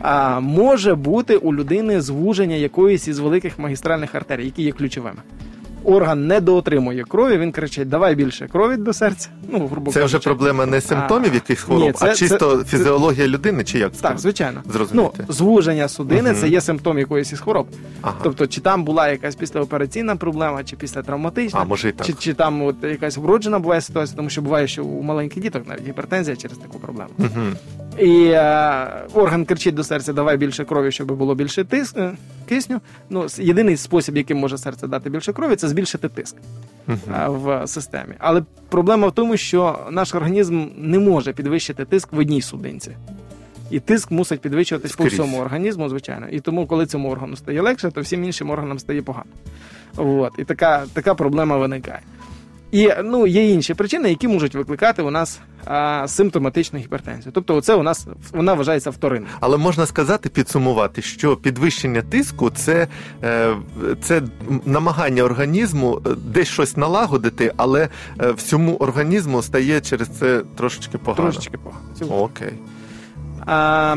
А 0.00 0.40
може 0.40 0.94
бути 0.94 1.36
у 1.36 1.54
людини 1.54 2.00
звуження 2.00 2.56
якоїсь 2.56 3.08
із 3.08 3.18
великих 3.18 3.58
магістральних 3.58 4.14
артерій, 4.14 4.44
які 4.44 4.62
є 4.62 4.72
ключовими. 4.72 5.18
Орган 5.84 6.26
недоотримує 6.26 7.04
крові, 7.04 7.38
він 7.38 7.52
кричить: 7.52 7.88
давай 7.88 8.14
більше 8.14 8.48
крові 8.48 8.76
до 8.76 8.92
серця. 8.92 9.28
Ну, 9.48 9.66
грубо 9.66 9.92
Це 9.92 10.04
вже 10.04 10.18
проблема 10.18 10.66
не 10.66 10.80
симптомів 10.80 11.30
А, 11.30 11.34
якихось 11.34 11.64
хвороб, 11.64 11.82
ні, 11.82 11.92
це- 11.92 12.06
а 12.10 12.14
чисто 12.14 12.56
це- 12.56 12.64
фізіологія 12.64 13.28
людини, 13.28 13.64
чи 13.64 13.78
як? 13.78 13.92
Так, 13.92 14.18
звичайно. 14.18 14.60
Зрозуміти. 14.72 15.24
Ну, 15.28 15.34
звуження 15.34 15.88
судини 15.88 16.30
Мгм. 16.30 16.40
це 16.40 16.48
є 16.48 16.60
симптом 16.60 16.98
якоїсь 16.98 17.32
із 17.32 17.40
хвороб. 17.40 17.66
Ага. 18.02 18.14
Тобто, 18.22 18.46
чи 18.46 18.60
там 18.60 18.84
була 18.84 19.08
якась 19.08 19.34
післяопераційна 19.34 20.16
проблема, 20.16 20.64
чи 20.64 20.76
післятравматична, 20.76 21.60
А, 21.60 21.64
може 21.64 21.88
і 21.88 21.92
так. 21.92 22.06
чи, 22.06 22.12
чи 22.12 22.34
там 22.34 22.62
от 22.62 22.76
якась 22.82 23.16
вроджена 23.16 23.58
буває 23.58 23.80
ситуація, 23.80 24.16
тому 24.16 24.30
що 24.30 24.42
буває, 24.42 24.66
що 24.68 24.84
у 24.84 25.02
маленьких 25.02 25.42
діток 25.42 25.68
навіть 25.68 25.88
гіпертензія 25.88 26.36
через 26.36 26.58
таку 26.58 26.78
проблему. 26.78 27.10
Мгм. 27.18 27.56
І 28.00 28.24
е, 28.24 28.88
орган 29.14 29.44
кричить 29.44 29.74
до 29.74 29.84
серця: 29.84 30.12
давай 30.12 30.36
більше 30.36 30.64
крові, 30.64 30.92
щоб 30.92 31.12
було 31.12 31.34
більше 31.34 31.64
тиск, 31.64 31.96
е, 31.96 32.12
кисню. 32.48 32.80
Ну, 33.10 33.26
єдиний 33.38 33.76
спосіб, 33.76 34.16
яким 34.16 34.38
може 34.38 34.58
серце 34.58 34.86
дати 34.86 35.10
більше 35.10 35.32
крові, 35.32 35.56
це 35.56 35.68
збільшити 35.68 36.08
тиск 36.08 36.36
е, 36.88 36.94
в 37.28 37.66
системі. 37.66 38.14
Але 38.18 38.42
проблема 38.68 39.08
в 39.08 39.12
тому, 39.12 39.36
що 39.36 39.78
наш 39.90 40.14
організм 40.14 40.66
не 40.76 40.98
може 40.98 41.32
підвищити 41.32 41.84
тиск 41.84 42.12
в 42.12 42.18
одній 42.18 42.42
судинці. 42.42 42.90
І 43.70 43.80
тиск 43.80 44.10
мусить 44.10 44.40
підвищуватись 44.40 44.92
по 44.92 45.04
всьому 45.04 45.38
організму, 45.38 45.88
звичайно. 45.88 46.28
І 46.28 46.40
тому, 46.40 46.66
коли 46.66 46.86
цьому 46.86 47.10
органу 47.10 47.36
стає 47.36 47.60
легше, 47.60 47.90
то 47.90 48.00
всім 48.00 48.24
іншим 48.24 48.50
органам 48.50 48.78
стає 48.78 49.02
погано. 49.02 49.30
От. 49.96 50.32
І 50.38 50.44
така, 50.44 50.84
така 50.92 51.14
проблема 51.14 51.56
виникає. 51.56 52.00
І 52.72 52.90
ну, 53.04 53.26
є 53.26 53.50
інші 53.50 53.74
причини, 53.74 54.08
які 54.08 54.28
можуть 54.28 54.54
викликати 54.54 55.02
у 55.02 55.10
нас 55.10 55.40
а, 55.64 56.08
симптоматичну 56.08 56.78
гіпертензію. 56.78 57.32
Тобто, 57.34 57.56
оце 57.56 57.74
у 57.74 57.82
нас 57.82 58.06
вона 58.32 58.54
вважається 58.54 58.90
вторинною. 58.90 59.32
Але 59.40 59.56
можна 59.56 59.86
сказати, 59.86 60.28
підсумувати, 60.28 61.02
що 61.02 61.36
підвищення 61.36 62.02
тиску 62.02 62.50
це, 62.50 62.88
е, 63.22 63.56
це 64.02 64.22
намагання 64.64 65.22
організму 65.22 66.02
е, 66.06 66.10
десь 66.26 66.48
щось 66.48 66.76
налагодити, 66.76 67.52
але 67.56 67.88
е, 68.20 68.32
всьому 68.32 68.76
організму 68.76 69.42
стає 69.42 69.80
через 69.80 70.08
це 70.08 70.42
трошечки 70.56 70.98
погано. 70.98 71.22
Трошечки 71.22 71.58
погано. 71.58 72.22
Окей. 72.24 72.52
А, 73.46 73.96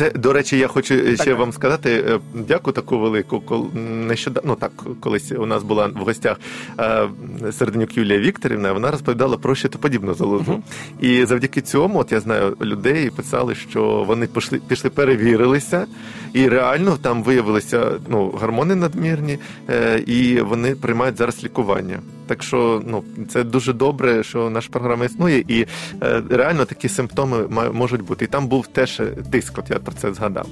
Це, 0.00 0.10
до 0.10 0.32
речі, 0.32 0.58
я 0.58 0.68
хочу 0.68 0.94
ще 1.14 1.16
Так. 1.16 1.38
вам 1.38 1.52
сказати 1.52 2.04
е, 2.08 2.18
дяку 2.34 2.72
таку 2.72 2.98
велику. 2.98 3.36
Кол- 3.36 3.74
Нещодавно, 4.06 4.48
ну 4.48 4.56
так, 4.56 4.72
колись 5.00 5.32
у 5.32 5.46
нас 5.46 5.62
була 5.62 5.86
в 5.86 6.04
гостях 6.04 6.40
е, 6.78 7.08
Серденюк 7.52 7.96
Юлія 7.96 8.18
Вікторівна, 8.18 8.72
вона 8.72 8.90
розповідала 8.90 9.36
про 9.36 9.54
щитоподібну 9.54 10.14
залозу. 10.14 10.50
Мгм. 10.52 10.62
І 11.00 11.24
завдяки 11.24 11.60
цьому, 11.60 11.98
от 11.98 12.12
я 12.12 12.20
знаю, 12.20 12.56
людей 12.60 13.10
писали, 13.10 13.54
що 13.54 14.04
вони 14.06 14.26
пішли, 14.26 14.60
пішли 14.68 14.90
перевірилися, 14.90 15.86
і 16.32 16.48
реально 16.48 16.98
там 17.02 17.22
виявилися 17.22 17.90
ну, 18.08 18.28
гормони 18.40 18.74
надмірні, 18.74 19.38
е, 19.70 19.98
і 20.06 20.40
вони 20.40 20.74
приймають 20.74 21.16
зараз 21.16 21.44
лікування. 21.44 21.98
Так 22.30 22.42
що 22.42 22.82
ну 22.86 23.04
це 23.28 23.44
дуже 23.44 23.72
добре, 23.72 24.22
що 24.22 24.50
наша 24.50 24.68
програма 24.70 25.04
існує, 25.04 25.44
і 25.48 25.66
е, 26.02 26.22
реально 26.30 26.64
такі 26.64 26.88
симптоми 26.88 27.48
можуть 27.72 28.02
бути. 28.02 28.24
І 28.24 28.28
там 28.28 28.46
був 28.46 28.66
теж 28.66 29.02
тиск, 29.30 29.58
от 29.58 29.70
я 29.70 29.78
про 29.78 29.92
це 29.92 30.14
згадав. 30.14 30.46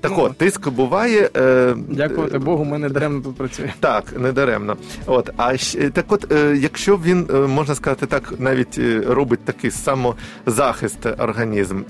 Так 0.00 0.12
ну, 0.16 0.22
от, 0.22 0.38
тиск 0.38 0.68
буває. 0.68 1.30
Е, 1.36 1.74
Дякувати 1.88 2.38
Богу, 2.38 2.64
ми 2.64 2.78
не 2.78 2.88
даремно 2.88 3.20
тут 3.20 3.36
працюємо. 3.36 3.74
так, 3.80 4.14
не 4.18 4.32
даремно. 4.32 4.76
От, 5.06 5.30
а 5.36 5.56
так 5.92 6.12
от, 6.12 6.32
е, 6.32 6.56
якщо 6.60 6.96
він, 6.96 7.26
е, 7.30 7.34
можна 7.34 7.74
сказати 7.74 8.06
так, 8.06 8.34
навіть 8.38 8.78
е, 8.78 9.02
робить 9.06 9.44
такий 9.44 9.70
самозахист 9.70 11.06
організм, 11.18 11.80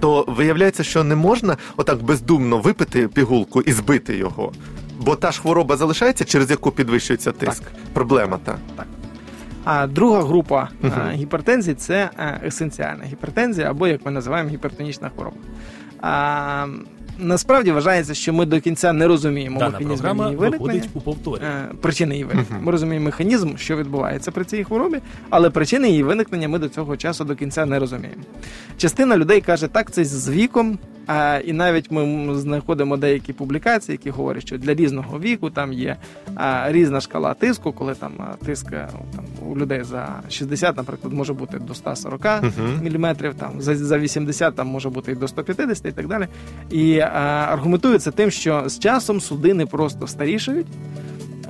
то 0.00 0.24
виявляється, 0.28 0.84
що 0.84 1.04
не 1.04 1.14
можна 1.14 1.56
отак 1.76 2.02
бездумно 2.02 2.58
випити 2.58 3.08
пігулку 3.08 3.62
і 3.62 3.72
збити 3.72 4.16
його. 4.16 4.52
Бо 5.00 5.16
та 5.16 5.32
ж 5.32 5.40
хвороба 5.40 5.76
залишається, 5.76 6.24
через 6.24 6.50
яку 6.50 6.70
підвищується 6.70 7.32
тиск. 7.32 7.62
Проблема 7.92 8.38
та. 8.44 8.56
А 9.64 9.86
друга 9.86 10.22
група 10.22 10.68
Мгм. 10.82 10.92
а, 11.08 11.12
гіпертензії 11.12 11.74
це 11.74 12.10
есенціальна 12.46 13.04
гіпертензія, 13.04 13.70
або 13.70 13.86
як 13.86 14.06
ми 14.06 14.10
називаємо 14.12 14.50
гіпертонічна 14.50 15.10
хвороба. 15.14 15.36
А, 16.00 16.66
насправді 17.18 17.72
вважається, 17.72 18.14
що 18.14 18.32
ми 18.32 18.46
до 18.46 18.60
кінця 18.60 18.92
не 18.92 19.06
розуміємо 19.06 19.58
Дана 19.58 19.70
механізм 19.78 20.06
її 20.24 20.36
виникнення. 20.36 20.82
у 20.94 21.00
повторі. 21.00 21.42
е, 21.44 21.68
Причини 21.80 22.14
її 22.14 22.24
виникнення. 22.24 22.56
Мгм. 22.56 22.66
Ми 22.66 22.72
розуміємо 22.72 23.04
механізм, 23.04 23.56
що 23.56 23.76
відбувається 23.76 24.30
при 24.30 24.44
цій 24.44 24.64
хворобі, 24.64 24.98
але 25.30 25.50
причини 25.50 25.88
її 25.88 26.02
виникнення 26.02 26.48
ми 26.48 26.58
до 26.58 26.68
цього 26.68 26.96
часу 26.96 27.24
до 27.24 27.34
кінця 27.36 27.66
не 27.66 27.78
розуміємо. 27.78 28.22
Частина 28.76 29.16
людей 29.16 29.40
каже, 29.40 29.68
так, 29.68 29.90
це 29.90 30.04
з 30.04 30.28
віком. 30.30 30.78
А, 31.06 31.40
і 31.44 31.52
навіть 31.52 31.90
ми 31.90 32.28
знаходимо 32.38 32.96
деякі 32.96 33.32
публікації, 33.32 33.94
які 33.94 34.10
говорять, 34.10 34.46
що 34.46 34.58
для 34.58 34.74
різного 34.74 35.20
віку 35.20 35.50
там 35.50 35.72
є 35.72 35.96
а, 36.34 36.72
різна 36.72 37.00
шкала 37.00 37.34
тиску, 37.34 37.72
коли 37.72 37.94
там 37.94 38.12
тиск 38.46 38.70
там, 38.70 39.24
у 39.48 39.56
людей 39.56 39.82
за 39.82 40.08
60, 40.30 40.76
наприклад, 40.76 41.12
може 41.12 41.32
бути 41.32 41.58
до 41.58 41.74
140 41.74 42.24
Мгм. 42.42 42.80
міліметрів, 42.82 43.34
там 43.34 43.60
за, 43.60 43.76
за 43.76 43.98
80 43.98 44.56
там 44.56 44.66
може 44.66 44.90
бути 44.90 45.12
і 45.12 45.14
до 45.14 45.28
150 45.28 45.86
і 45.86 45.92
так 45.92 46.08
далі. 46.08 46.26
І 46.70 46.98
а, 46.98 47.08
аргументується 47.50 48.10
тим, 48.10 48.30
що 48.30 48.62
з 48.66 48.78
часом 48.78 49.20
судини 49.20 49.66
просто 49.66 50.06
старішають. 50.06 50.66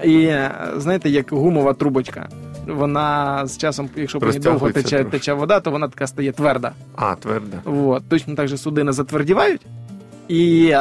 І 0.04 0.30
знаєте, 0.76 1.10
як 1.10 1.32
гумова 1.32 1.74
трубочка. 1.74 2.28
Вона 2.66 3.46
з 3.46 3.58
часом, 3.58 3.88
якщо 3.96 4.20
по 4.20 4.26
ній 4.26 4.38
довго 4.38 4.70
тече, 4.70 5.04
тече 5.04 5.32
вода, 5.32 5.60
то 5.60 5.70
вона 5.70 5.88
така 5.88 6.06
стає 6.06 6.32
тверда. 6.32 6.72
А, 6.96 7.14
тверда. 7.14 7.56
От. 7.64 8.02
Точно 8.08 8.34
так 8.34 8.48
же 8.48 8.56
судини 8.56 8.92
затвердівають, 8.92 9.60
і 10.28 10.74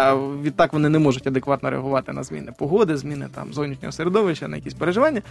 відтак 0.44 0.74
вони 0.74 0.90
не 0.90 1.00
можуть 1.00 1.28
адекватно 1.28 1.70
реагувати 1.70 2.14
на 2.14 2.24
зміни 2.24 2.52
погоди, 2.58 2.98
зміни 2.98 3.28
там 3.36 3.54
зовнішнього 3.54 3.92
середовища, 3.92 4.48
на 4.48 4.56
якісь 4.56 4.74
переживання. 4.74 5.22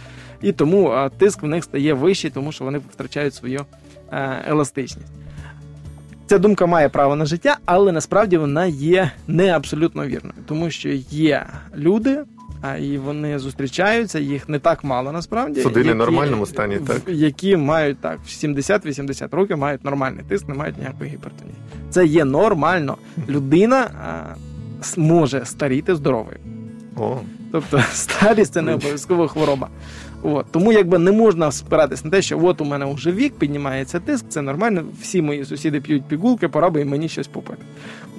І 0.41 0.51
тому 0.51 1.09
тиск 1.17 1.43
в 1.43 1.47
них 1.47 1.63
стає 1.63 1.93
вищий, 1.93 2.31
тому 2.31 2.51
що 2.51 2.63
вони 2.63 2.77
втрачають 2.77 3.33
свою 3.33 3.65
е, 4.11 4.43
еластичність. 4.47 5.11
Ця 6.25 6.37
думка 6.37 6.65
має 6.65 6.89
право 6.89 7.15
на 7.15 7.25
життя, 7.25 7.57
але 7.65 7.91
насправді 7.91 8.37
вона 8.37 8.65
є 8.65 9.11
не 9.27 9.49
абсолютно 9.49 10.05
вірною, 10.05 10.35
тому 10.45 10.71
що 10.71 10.89
є 11.09 11.45
люди, 11.75 12.19
а 12.61 12.77
і 12.77 12.97
вони 12.97 13.39
зустрічаються, 13.39 14.19
їх 14.19 14.49
не 14.49 14.59
так 14.59 14.83
мало 14.83 15.11
насправді. 15.11 15.61
Судини 15.61 15.93
в 15.93 15.95
нормальному 15.95 16.45
стані, 16.45 16.77
так? 16.87 17.01
Які 17.07 17.57
мають 17.57 17.99
так, 18.01 18.19
в 18.25 18.27
70-80 18.27 19.35
років 19.35 19.57
мають 19.57 19.83
нормальний 19.83 20.23
тиск, 20.27 20.47
не 20.47 20.53
мають 20.53 20.77
ніякої 20.77 21.11
гіпертонії. 21.11 21.55
Це 21.89 22.05
є 22.05 22.25
нормально. 22.25 22.97
Людина 23.29 23.77
а, 23.77 24.35
може 24.97 25.45
старіти 25.45 25.95
здоровою. 25.95 26.37
О, 26.97 27.17
Тобто 27.51 27.83
старість 27.91 28.53
це 28.53 28.61
не 28.61 28.73
обов'язково 28.73 29.27
хвороба. 29.27 29.69
От. 30.23 30.45
Тому 30.51 30.73
якби 30.73 30.99
не 30.99 31.11
можна 31.11 31.51
спиратись 31.51 32.05
на 32.05 32.11
те, 32.11 32.21
що 32.21 32.45
от 32.45 32.61
у 32.61 32.65
мене 32.65 32.93
вже 32.93 33.11
вік, 33.11 33.33
піднімається 33.33 33.99
тиск, 33.99 34.25
це 34.29 34.41
нормально, 34.41 34.83
всі 35.01 35.21
мої 35.21 35.45
сусіди 35.45 35.81
п'ють 35.81 36.03
пігулки, 36.03 36.47
пора 36.47 36.69
би 36.69 36.81
і 36.81 36.85
мені 36.85 37.09
щось 37.09 37.27
попити. 37.27 37.61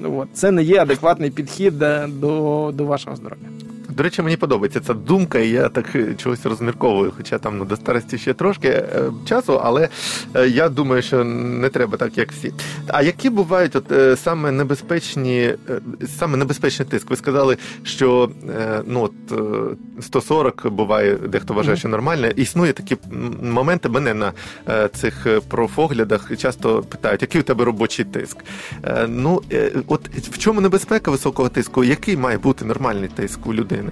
От. 0.03 0.29
Це 0.33 0.51
не 0.51 0.63
є 0.63 0.83
адекватний 0.83 1.31
підхід 1.31 1.83
е, 1.83 2.09
до, 2.09 2.73
до 2.75 2.85
вашого 2.85 3.17
здоров'я. 3.17 3.49
До 3.97 4.03
речі, 4.03 4.23
мені 4.23 4.37
подобається 4.37 4.81
ця 4.81 4.95
думка, 4.95 5.39
і 5.39 5.49
я 5.49 5.69
так 5.69 5.97
е, 5.97 6.15
чогось 6.15 6.47
розмірковую, 6.47 7.13
хоча 7.17 7.39
там 7.39 7.59
ну, 7.59 7.65
до 7.65 7.77
старості 7.77 8.19
ще 8.19 8.35
трошки 8.35 8.69
е, 8.69 9.11
часу, 9.29 9.61
але 9.65 9.89
е, 10.35 10.49
я 10.49 10.69
думаю, 10.69 11.03
що 11.03 11.25
не 11.25 11.69
треба 11.69 11.97
так, 11.97 12.19
як 12.19 12.33
всі. 12.33 12.53
А 12.89 13.03
які 13.03 13.31
бувають 13.31 13.77
от 13.77 14.19
саме 14.19 14.51
небезпечні, 14.53 15.55
саме 16.19 16.37
небезпечний 16.37 16.89
тиск? 16.89 17.11
Ви 17.11 17.17
сказали, 17.17 17.57
що 17.83 18.31
ну 18.87 19.03
от 19.03 19.13
е, 19.33 20.03
140 20.03 20.67
буває, 20.67 21.15
дехто 21.15 21.55
вважає, 21.55 21.77
що 21.77 21.89
нормально. 21.89 22.27
Існує 22.27 22.73
такі 22.73 22.97
моменти. 23.43 23.89
Мене 23.89 24.15
на 24.15 24.33
цих 24.89 25.27
профоглядах 25.49 26.37
часто 26.37 26.83
питають, 26.83 27.23
який 27.23 27.41
у 27.41 27.45
тебе 27.45 27.65
робочий 27.65 28.05
тиск. 28.05 28.37
Ну 29.09 29.43
от 29.87 30.09
в 30.09 30.39
чому 30.39 30.61
небезпека 30.61 31.11
високого 31.11 31.49
тиску? 31.49 31.85
Який 31.85 32.17
має 32.17 32.39
бути 32.39 32.65
нормальний 32.65 33.09
тиск 33.09 33.47
у 33.47 33.55
людини? 33.55 33.84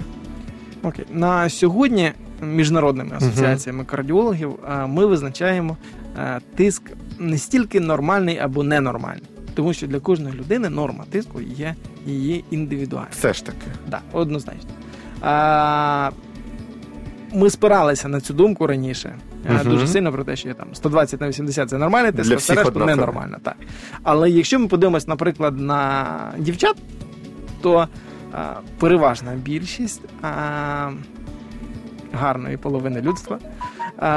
Окей. 0.83 1.05
На 1.13 1.49
сьогодні 1.49 2.13
міжнародними 2.43 3.17
асоціаціями 3.17 3.85
кардіологів 3.85 4.55
е, 4.73 4.87
ми 4.87 5.07
визначаємо 5.07 5.77
е, 6.19 6.41
тиск 6.55 6.83
не 7.19 7.39
стільки 7.39 7.81
нормальний 7.81 8.39
або 8.39 8.63
ненормальний, 8.63 9.23
тому 9.55 9.73
що 9.73 9.87
для 9.87 10.01
кожної 10.01 10.35
людини 10.35 10.69
норма 10.69 11.05
тиску 11.11 11.41
є 11.41 11.75
її 12.07 12.45
індивідуальна. 12.51 13.09
Все 13.11 13.33
ж 13.33 13.45
таки. 13.47 13.67
Да, 13.89 14.01
однозначно. 14.13 14.71
А, 15.21 16.11
ми 17.35 17.51
спиралися 17.51 18.09
на 18.09 18.21
цю 18.21 18.35
думку 18.35 18.67
раніше. 18.67 19.15
е, 19.51 19.53
Мгм. 19.53 19.69
Дуже 19.71 19.87
сильно 19.87 20.13
про 20.13 20.25
те, 20.25 20.37
що 20.37 20.49
є 20.49 20.55
там 20.55 20.67
120 20.73 21.21
на 21.21 21.29
80 21.29 21.71
це 21.71 21.79
нормальний 21.79 22.13
тиск, 22.13 22.33
а 22.33 22.37
все 22.37 22.55
решту 22.55 22.79
ненормально. 22.87 23.39
Так. 23.43 23.57
Але 24.03 24.31
якщо 24.31 24.59
ми 24.59 24.69
подивимось, 24.69 25.09
наприклад, 25.09 25.61
на 25.61 26.07
дівчат, 26.39 26.77
то 27.61 27.89
переважна 28.79 29.35
більшість 29.35 30.03
гарної 32.13 32.57
половини 32.57 33.01
людства. 33.01 33.39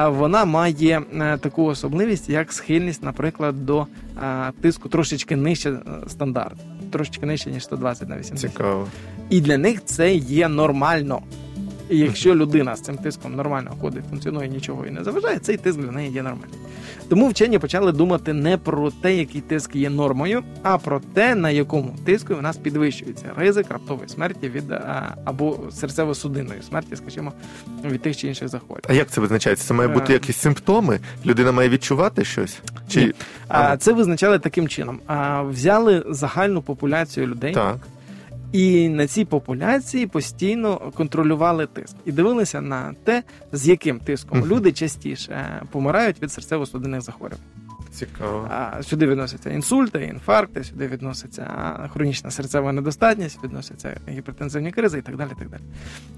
Вона 0.07 0.45
має 0.45 1.01
е, 1.19 1.38
таку 1.38 1.63
особливість, 1.63 2.29
як 2.29 2.53
схильність, 2.53 3.03
наприклад, 3.03 3.65
до 3.65 3.88
тиску 4.62 4.89
трошечки 4.89 5.36
нижче 5.36 5.69
е, 5.69 5.79
стандарту, 6.07 6.57
трошечки 6.91 7.25
нижче, 7.25 7.51
ніж 7.51 7.63
120 7.63 8.10
на 8.10 8.17
80. 8.17 8.51
Цікаво. 8.51 8.88
І 9.29 9.41
для 9.41 9.57
них 9.57 9.86
це 9.86 10.15
є 10.15 10.48
нормально. 10.48 11.22
І 11.89 11.98
якщо 11.98 12.36
людина 12.36 12.75
з 12.75 12.81
цим 12.81 12.98
тиском 12.98 13.36
нормально 13.36 13.72
ходить, 13.81 14.05
функціонує 14.10 14.50
нічого 14.50 14.86
і 14.86 14.91
не 14.91 15.03
заважає, 15.03 15.39
цей 15.39 15.57
тиск 15.57 15.79
для 15.79 15.91
неї 15.91 16.12
є 16.12 16.24
нормальним. 16.24 16.60
Тому 17.09 17.27
вчені 17.27 17.59
почали 17.59 17.91
думати 17.91 18.33
не 18.33 18.57
про 18.57 18.91
те, 18.91 19.15
який 19.15 19.41
тиск 19.41 19.75
є 19.75 19.89
нормою, 19.89 20.43
а 20.63 20.77
про 20.77 21.00
те, 21.13 21.35
на 21.35 21.50
якому 21.50 21.95
тиску 22.05 22.33
у 22.33 22.41
нас 22.41 22.57
підвищується 22.57 23.25
ризик 23.38 23.71
раптової 23.71 24.09
смерті 24.09 24.50
від 24.50 24.63
або 25.25 25.51
серцево-судинної 25.51 26.62
смерті, 26.69 26.95
скажімо, 26.95 27.33
від 27.83 28.01
тих 28.01 28.17
чи 28.17 28.27
інших 28.27 28.47
захворювань. 28.47 28.83
А 28.89 28.93
як 28.93 29.07
це 29.09 29.21
визначається? 29.21 29.67
Це 29.67 29.74
має 29.74 29.89
бути 29.89 30.05
Е. 30.09 30.13
якісь 30.13 30.38
симптоми? 30.38 31.00
Людина 31.25 31.51
має 31.51 31.69
відчувати 31.69 32.25
щось? 32.25 32.59
Чи 32.89 33.01
Ні. 33.05 33.13
Це 33.79 33.93
визначали 33.93 34.39
таким 34.39 34.67
чином: 34.67 35.00
взяли 35.50 36.03
загальну 36.09 36.62
популяцію 36.62 37.27
людей, 37.27 37.53
так? 37.53 37.77
І 38.55 38.89
на 38.89 39.07
цій 39.07 39.25
популяції 39.25 40.07
постійно 40.07 40.91
контролювали 40.95 41.67
тиск 41.67 41.95
і 42.05 42.12
дивилися 42.12 42.62
на 42.62 42.93
те, 43.03 43.24
з 43.51 43.67
яким 43.67 44.00
тиском 44.00 44.45
люди 44.45 44.71
частіше 44.71 45.31
е, 45.31 45.62
помирають 45.71 46.21
від 46.21 46.29
серцево-судинних 46.29 47.01
захворювань. 47.01 47.43
Цікаво. 47.91 48.47
А 48.51 48.83
сюди 48.83 49.07
відносяться 49.07 49.50
інсульти, 49.50 50.03
інфаркти, 50.03 50.63
сюди 50.63 50.88
відноситься 50.88 51.47
хронічна 51.93 52.31
серцева 52.31 52.71
недостатність, 52.71 53.43
відносяться 53.43 53.97
гіпертензивні 54.09 54.71
кризи 54.71 54.97
і 54.97 55.01
так 55.01 55.17
далі. 55.17 55.29
Так 55.39 55.50
далі. 55.50 55.62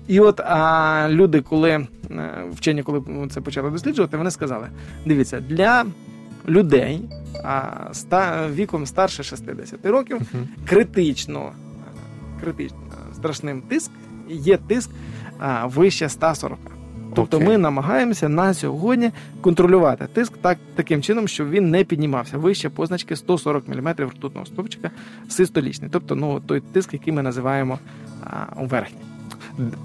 і 0.08 0.20
от 0.20 0.39
а, 0.39 1.08
люди, 1.10 1.41
коли 1.41 1.70
е, 1.70 1.88
вчені, 2.51 2.84
коли 2.84 3.27
це 3.29 3.41
почали 3.41 3.70
досліджувати, 3.70 4.17
вони 4.17 4.32
сказали: 4.32 4.67
дивіться, 5.06 5.39
для 5.39 5.86
людей 6.48 7.01
а, 7.44 7.88
ста, 7.91 8.50
віком 8.50 8.86
старше 8.86 9.24
60 9.24 9.86
років 9.86 10.22
критично, 10.65 11.51
критично 12.41 12.77
страшним 13.13 13.62
тиск 13.62 13.91
є 14.29 14.58
тиск 14.58 14.89
а, 15.39 15.65
вище 15.65 16.10
140. 16.10 16.60
Тобто 17.15 17.38
okay. 17.38 17.46
ми 17.46 17.58
намагаємося 17.58 18.29
на 18.29 18.53
сьогодні 18.53 19.12
контролювати 19.41 20.08
тиск 20.13 20.38
так, 20.38 20.58
таким 20.75 21.01
чином, 21.01 21.27
щоб 21.27 21.50
він 21.50 21.70
не 21.70 21.84
піднімався 21.84 22.38
вище 22.38 22.70
позначки 22.70 23.15
140 23.15 23.67
мм 23.67 23.96
ртутного 24.00 24.46
стовпчика 24.46 24.91
систолічний. 25.29 25.89
Тобто 25.94 26.15
ну, 26.15 26.39
той 26.39 26.62
тиск, 26.62 26.94
який 26.94 27.13
ми 27.13 27.22
називаємо 27.22 27.79
а, 28.24 28.46
верхній. 28.56 29.17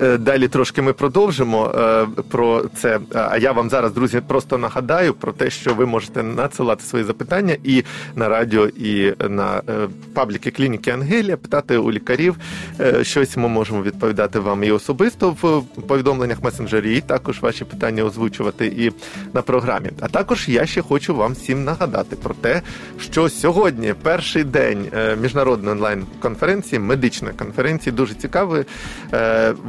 Е, 0.00 0.18
Далі 0.18 0.48
трошки 0.48 0.82
ми 0.82 0.92
продовжимо 0.92 1.74
е, 1.78 2.06
про 2.28 2.64
це. 2.76 3.00
А 3.14 3.38
я 3.38 3.52
вам 3.52 3.70
зараз, 3.70 3.92
друзі, 3.92 4.20
просто 4.26 4.58
нагадаю 4.58 5.14
про 5.14 5.32
те, 5.32 5.50
що 5.50 5.74
ви 5.74 5.86
можете 5.86 6.22
надсилати 6.22 6.84
свої 6.84 7.04
запитання 7.04 7.56
і 7.64 7.84
на 8.16 8.28
радіо, 8.28 8.66
і 8.66 9.14
на 9.28 9.62
е, 9.68 9.88
пабліки 10.14 10.50
клініки 10.50 10.90
Ангелія, 10.90 11.36
питати 11.36 11.76
у 11.76 11.92
лікарів. 11.92 12.36
Е, 12.80 13.04
Щось 13.04 13.36
ми 13.36 13.48
можемо 13.48 13.82
відповідати 13.82 14.38
вам 14.38 14.64
і 14.64 14.70
особисто 14.70 15.30
в 15.42 15.62
повідомленнях 15.86 16.42
месенджері, 16.42 16.96
і 16.96 17.00
також 17.00 17.40
ваші 17.40 17.64
питання 17.64 18.02
озвучувати 18.04 18.66
і 18.66 18.92
на 19.34 19.42
програмі. 19.42 19.90
А 20.00 20.08
також 20.08 20.48
я 20.48 20.66
ще 20.66 20.82
хочу 20.82 21.14
вам 21.14 21.32
всім 21.32 21.64
нагадати 21.64 22.16
про 22.16 22.34
те, 22.34 22.62
що 23.00 23.28
сьогодні 23.28 23.94
перший 24.02 24.44
день 24.44 24.86
е, 24.92 25.16
міжнародної 25.16 25.76
онлайн-конференції, 25.76 26.78
медичної 26.78 27.34
конференції, 27.34 27.92
дуже 27.92 28.14
цікавий. 28.14 28.64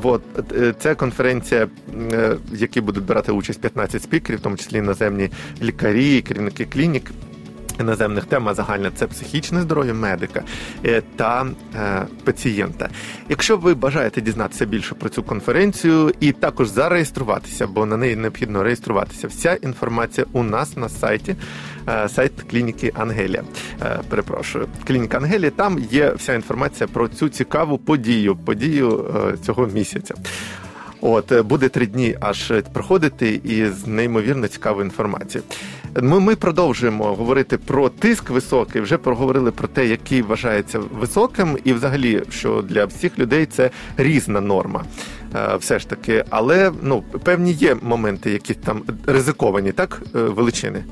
От 0.03 0.21
е, 0.51 0.73
це 0.79 0.95
конференція, 0.95 1.67
е, 2.11 2.37
в 2.51 2.61
якій 2.61 2.81
будуть 2.81 3.05
брати 3.05 3.31
участь 3.31 3.61
15 3.61 4.03
спікерів, 4.03 4.39
в 4.39 4.41
тому 4.41 4.57
числі 4.57 4.77
іноземні 4.77 5.29
лікарі, 5.61 6.21
керівники 6.21 6.65
клінік. 6.65 7.11
Іноземних 7.79 8.25
тема 8.25 8.53
загальна 8.53 8.91
це 8.95 9.07
психічне 9.07 9.61
здоров'я 9.61 9.93
медика 9.93 10.43
е, 10.85 11.01
та 11.15 11.47
е, 11.75 12.05
пацієнта. 12.23 12.89
Якщо 13.29 13.57
ви 13.57 13.73
бажаєте 13.73 14.21
дізнатися 14.21 14.65
більше 14.65 14.95
про 14.95 15.09
цю 15.09 15.23
конференцію 15.23 16.11
і 16.19 16.31
також 16.31 16.67
зареєструватися, 16.67 17.67
бо 17.67 17.85
на 17.85 17.97
неї 17.97 18.15
необхідно 18.15 18.63
реєструватися, 18.63 19.27
вся 19.27 19.53
інформація 19.53 20.25
у 20.31 20.43
нас 20.43 20.77
на 20.77 20.89
сайті, 20.89 21.35
е, 21.89 22.09
сайт 22.09 22.31
клініки 22.51 22.91
Ангелія. 22.95 23.43
Е, 23.81 23.99
перепрошую, 24.09 24.67
клініка 24.87 25.17
Ангелія. 25.17 25.51
Там 25.51 25.79
є 25.91 26.13
вся 26.13 26.33
інформація 26.33 26.87
про 26.93 27.07
цю 27.07 27.29
цікаву 27.29 27.77
подію, 27.77 28.35
подію 28.35 29.05
цього 29.45 29.67
місяця. 29.67 30.15
От 31.01 31.41
буде 31.41 31.69
три 31.69 31.85
дні 31.85 32.17
аж 32.21 32.53
проходити 32.73 33.41
із 33.43 33.87
неймовірно 33.87 34.47
цікавою 34.47 34.85
інформацією. 34.85 35.49
Ми, 36.01 36.19
ми 36.19 36.35
продовжуємо 36.35 37.03
говорити 37.15 37.57
про 37.57 37.89
тиск 37.89 38.29
високий. 38.29 38.81
Вже 38.81 38.97
проговорили 38.97 39.51
про 39.51 39.67
те, 39.67 39.85
який 39.87 40.21
вважається 40.21 40.79
високим, 40.79 41.57
і 41.63 41.73
взагалі, 41.73 42.23
що 42.29 42.61
для 42.61 42.85
всіх 42.85 43.19
людей 43.19 43.45
це 43.45 43.69
різна 43.97 44.41
норма. 44.41 44.83
Е, 45.35 45.55
Все 45.55 45.79
ж 45.79 45.89
таки, 45.89 46.25
але 46.29 46.71
ну 46.81 47.03
певні 47.23 47.51
є 47.51 47.75
моменти, 47.81 48.31
які 48.31 48.53
там 48.53 48.83
ризиковані, 49.05 49.71
так 49.71 50.01
е, 50.15 50.19
величини. 50.19 50.83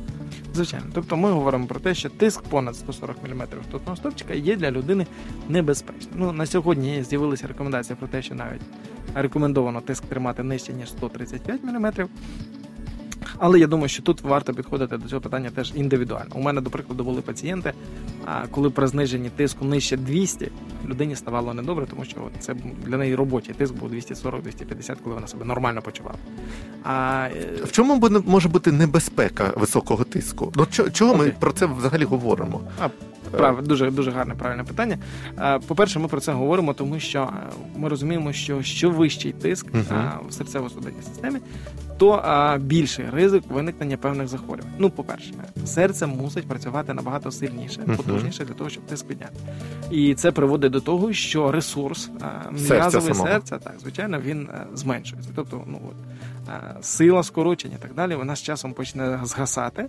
Звичайно, 0.53 0.85
тобто 0.93 1.17
ми 1.17 1.31
говоримо 1.31 1.65
про 1.67 1.79
те, 1.79 1.93
що 1.95 2.09
тиск 2.09 2.41
понад 2.41 2.75
140 2.75 3.15
мм 3.23 3.41
ртутного 3.67 3.95
стовпчика 3.97 4.33
є 4.33 4.55
для 4.55 4.71
людини 4.71 5.07
небезпечним. 5.49 6.13
Ну 6.15 6.31
на 6.31 6.45
сьогодні 6.45 7.03
з'явилися 7.09 7.47
рекомендації 7.47 7.95
про 7.99 8.07
те, 8.07 8.21
що 8.21 8.35
навіть 8.35 8.61
рекомендовано 9.15 9.81
тиск 9.81 10.05
тримати 10.05 10.43
нижче 10.43 10.73
ніж 10.73 10.89
135 10.89 11.63
мм. 11.63 11.93
Але 13.37 13.59
я 13.59 13.67
думаю, 13.67 13.89
що 13.89 14.03
тут 14.03 14.21
варто 14.21 14.53
підходити 14.53 14.97
до 14.97 15.07
цього 15.09 15.21
питання 15.21 15.49
теж 15.49 15.71
індивідуально. 15.75 16.31
У 16.35 16.41
мене, 16.41 16.61
до 16.61 16.69
прикладу, 16.69 17.03
були 17.03 17.21
пацієнти, 17.21 17.73
а 18.25 18.47
коли 18.47 18.69
при 18.69 18.87
зниженні 18.87 19.29
тиску 19.29 19.65
нижче 19.65 19.97
200, 19.97 20.51
людині 20.87 21.15
ставало 21.15 21.53
недобре, 21.53 21.85
тому 21.89 22.05
що 22.05 22.15
це 22.39 22.55
для 22.85 22.97
неї 22.97 23.15
робочий 23.15 23.55
тиск 23.55 23.73
був 23.73 23.91
240-250, 23.93 24.95
коли 25.03 25.15
вона 25.15 25.27
себе 25.27 25.45
нормально 25.45 25.81
почувала. 25.81 26.17
А 26.83 27.27
е, 27.35 27.47
В 27.63 27.71
чому 27.71 28.09
може 28.25 28.49
бути 28.49 28.71
небезпека 28.71 29.53
високого 29.55 30.03
тиску? 30.03 30.51
Ну 30.55 30.65
чо- 30.71 30.89
чого 30.89 31.15
ми 31.15 31.19
Окей. 31.25 31.33
про 31.39 31.51
це 31.51 31.65
взагалі 31.65 32.03
говоримо? 32.03 32.61
А, 32.79 32.87
прав, 33.37 33.67
дуже, 33.67 33.91
дуже 33.91 34.11
гарне 34.11 34.35
правильне 34.35 34.63
питання. 34.63 34.97
Е, 35.39 35.59
По-перше, 35.67 35.99
ми 35.99 36.07
про 36.07 36.19
це 36.19 36.31
говоримо, 36.31 36.73
тому 36.73 36.99
що 36.99 37.21
е, 37.21 37.53
ми 37.75 37.89
розуміємо, 37.89 38.33
що 38.33 38.61
що 38.61 38.89
вищий 38.89 39.31
тиск 39.31 39.65
е, 39.75 39.79
в 40.29 40.31
серцево-судинній 40.31 41.03
системі, 41.03 41.39
то 41.97 42.15
е, 42.15 42.57
більший 42.57 43.05
ризик 43.13 43.43
виникнення 43.49 43.97
певних 43.97 44.27
захворювань. 44.27 44.71
Ну, 44.79 44.89
по-перше, 44.89 45.33
серце 45.65 46.07
мусить 46.07 46.47
працювати 46.47 46.93
набагато 46.93 47.31
сильніше, 47.31 47.81
Мгм. 47.85 47.97
потужніше 47.97 48.45
для 48.45 48.53
того, 48.53 48.69
щоб 48.69 48.83
тиск 48.83 49.07
підняти. 49.07 49.33
І 49.91 50.15
це 50.15 50.31
приводить 50.31 50.71
до 50.71 50.81
того, 50.81 51.13
що 51.13 51.51
ресурс 51.51 52.09
е, 52.21 52.57
Серця 52.57 52.73
м'язовий 52.73 53.13
серця, 53.13 53.57
так, 53.57 53.73
звичайно, 53.81 54.19
він 54.19 54.49
е, 54.53 54.65
зменшується. 54.73 55.29
Тобто, 55.35 55.61
ну 55.67 55.81
от 55.89 55.95
е, 56.49 56.75
сила 56.81 57.23
скорочення 57.23 57.75
і 57.79 57.81
так 57.81 57.93
далі, 57.93 58.15
вона 58.15 58.35
з 58.35 58.41
часом 58.41 58.73
почне 58.73 59.19
згасати. 59.23 59.85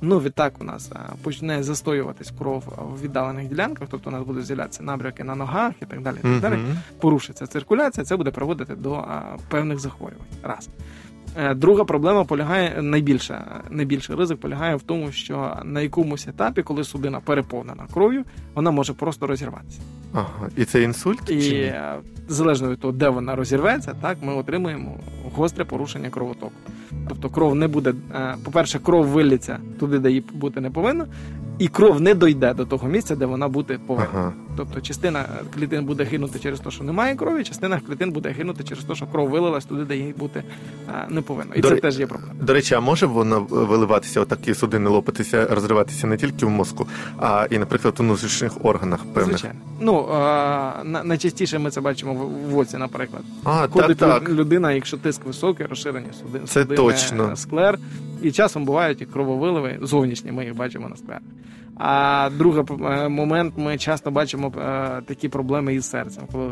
Ну, 0.00 0.18
відтак 0.20 0.52
у 0.60 0.64
нас 0.64 0.90
е, 0.92 0.98
почне 1.22 1.62
застоюватись 1.62 2.32
кров 2.38 2.64
в 2.86 3.02
віддалених 3.02 3.48
ділянках, 3.48 3.88
тобто 3.90 4.10
у 4.10 4.12
нас 4.12 4.22
будуть 4.22 4.46
з'являтися 4.46 4.82
набряки 4.82 5.24
на 5.24 5.34
ногах 5.34 5.72
і 5.82 5.84
так 5.86 6.02
далі. 6.02 6.16
І 6.18 6.22
так 6.22 6.40
далі. 6.40 6.54
Мгм. 6.54 6.78
Порушиться 7.00 7.46
циркуляція, 7.46 8.04
це 8.04 8.16
буде 8.16 8.30
приводити 8.30 8.74
до 8.76 8.94
а, 8.94 9.36
певних 9.48 9.78
захворювань. 9.78 10.26
Раз. 10.42 10.68
Е, 11.38 11.54
Друга 11.54 11.84
проблема 11.84 12.24
полягає 12.24 12.82
найбільша, 12.82 13.60
найбільший 13.70 14.16
ризик 14.16 14.40
полягає 14.40 14.76
в 14.76 14.82
тому, 14.82 15.12
що 15.12 15.56
на 15.64 15.80
якомусь 15.80 16.28
етапі, 16.28 16.62
коли 16.62 16.84
судина 16.84 17.20
переповнена 17.20 17.86
кров'ю, 17.94 18.24
вона 18.54 18.70
може 18.70 18.92
просто 18.92 19.26
розірватися. 19.26 19.80
Ага. 20.12 20.48
І 20.56 20.64
це 20.64 20.82
інсульт? 20.82 21.30
І 21.30 21.42
чи 21.42 21.54
ні? 21.54 21.60
е, 21.60 21.94
залежно 22.28 22.70
від 22.70 22.80
того, 22.80 22.92
де 22.92 23.08
вона 23.08 23.36
розірветься, 23.36 23.94
так 24.02 24.18
ми 24.22 24.34
отримуємо 24.34 24.98
гостре 25.36 25.64
порушення 25.64 26.10
кровотоку. 26.10 26.52
Тобто 27.08 27.28
кров 27.30 27.54
не 27.54 27.68
буде, 27.68 27.94
е, 28.14 28.34
по-перше, 28.44 28.78
кров 28.78 29.06
виліться 29.06 29.58
туди, 29.80 29.98
де 29.98 30.08
її 30.08 30.24
бути 30.34 30.60
не 30.60 30.70
повинна, 30.70 31.06
і 31.58 31.68
кров 31.68 32.00
не 32.00 32.14
дойде 32.14 32.54
до 32.54 32.64
того 32.66 32.88
місця, 32.88 33.16
де 33.16 33.26
вона 33.26 33.48
бути 33.48 33.78
повинна. 33.86 34.08
Ага. 34.14 34.32
Тобто 34.56 34.80
частина 34.80 35.24
клітин 35.54 35.84
буде 35.84 36.04
гинути 36.04 36.38
через 36.38 36.60
те, 36.60 36.70
що 36.70 36.84
немає 36.84 37.14
крові, 37.14 37.44
частина 37.44 37.80
клітин 37.80 38.10
буде 38.12 38.28
гинути 38.28 38.64
через 38.64 38.84
те, 38.84 38.94
що 38.94 39.06
кров 39.06 39.28
вилилась 39.30 39.64
туди, 39.64 39.84
де 39.84 39.96
їй 39.96 40.14
бути 40.18 40.42
е, 40.88 41.06
не 41.10 41.20
повинно. 41.22 41.54
І 41.54 41.60
До 41.60 41.68
це 41.68 41.74
ре- 41.74 41.80
теж 41.80 41.98
є 42.00 42.06
проблема. 42.06 42.32
До 42.40 42.52
речі, 42.54 42.74
а 42.74 42.80
може 42.80 43.06
воно 43.06 43.40
виливатися, 43.50 44.20
отакі 44.20 44.54
судини 44.54 44.90
лопатися, 44.90 45.46
розриватися 45.50 46.06
не 46.06 46.16
тільки 46.16 46.46
в 46.46 46.50
мозку, 46.50 46.86
а 47.18 47.46
і, 47.50 47.58
наприклад, 47.58 47.94
у 47.98 48.02
внутрішніх 48.02 48.64
органах 48.64 49.00
певних. 49.04 49.38
Звичайно. 49.38 49.58
Ну 49.80 49.98
е, 50.00 50.14
на- 50.84 51.02
найчастіше 51.04 51.58
ми 51.58 51.70
це 51.70 51.80
бачимо 51.80 52.14
в, 52.50 52.58
оці, 52.58 52.76
наприклад. 52.76 53.22
А, 53.44 53.60
так, 53.62 53.70
Ходить 53.70 53.98
так. 53.98 54.28
лю- 54.28 54.34
людина, 54.34 54.72
якщо 54.72 54.96
тиск 54.96 55.25
високий, 55.26 55.66
розширені 55.66 56.06
суди, 56.12 56.40
Це 56.44 56.62
судини, 56.62 56.76
точно. 56.76 57.36
склер. 57.36 57.78
І 58.22 58.32
часом 58.32 58.64
бувають 58.64 59.02
і 59.02 59.06
крововиливи 59.06 59.78
зовнішні, 59.82 60.32
ми 60.32 60.44
їх 60.44 60.56
бачимо 60.56 60.88
на 60.88 60.96
склер. 60.96 61.20
А 61.76 62.30
другий 62.38 62.64
е, 62.80 63.08
момент 63.08 63.54
ми 63.56 63.78
часто 63.78 64.10
бачимо 64.10 64.52
е, 64.58 65.02
такі 65.06 65.28
проблеми 65.28 65.74
із 65.74 65.90
серцем, 65.90 66.22
коли 66.32 66.46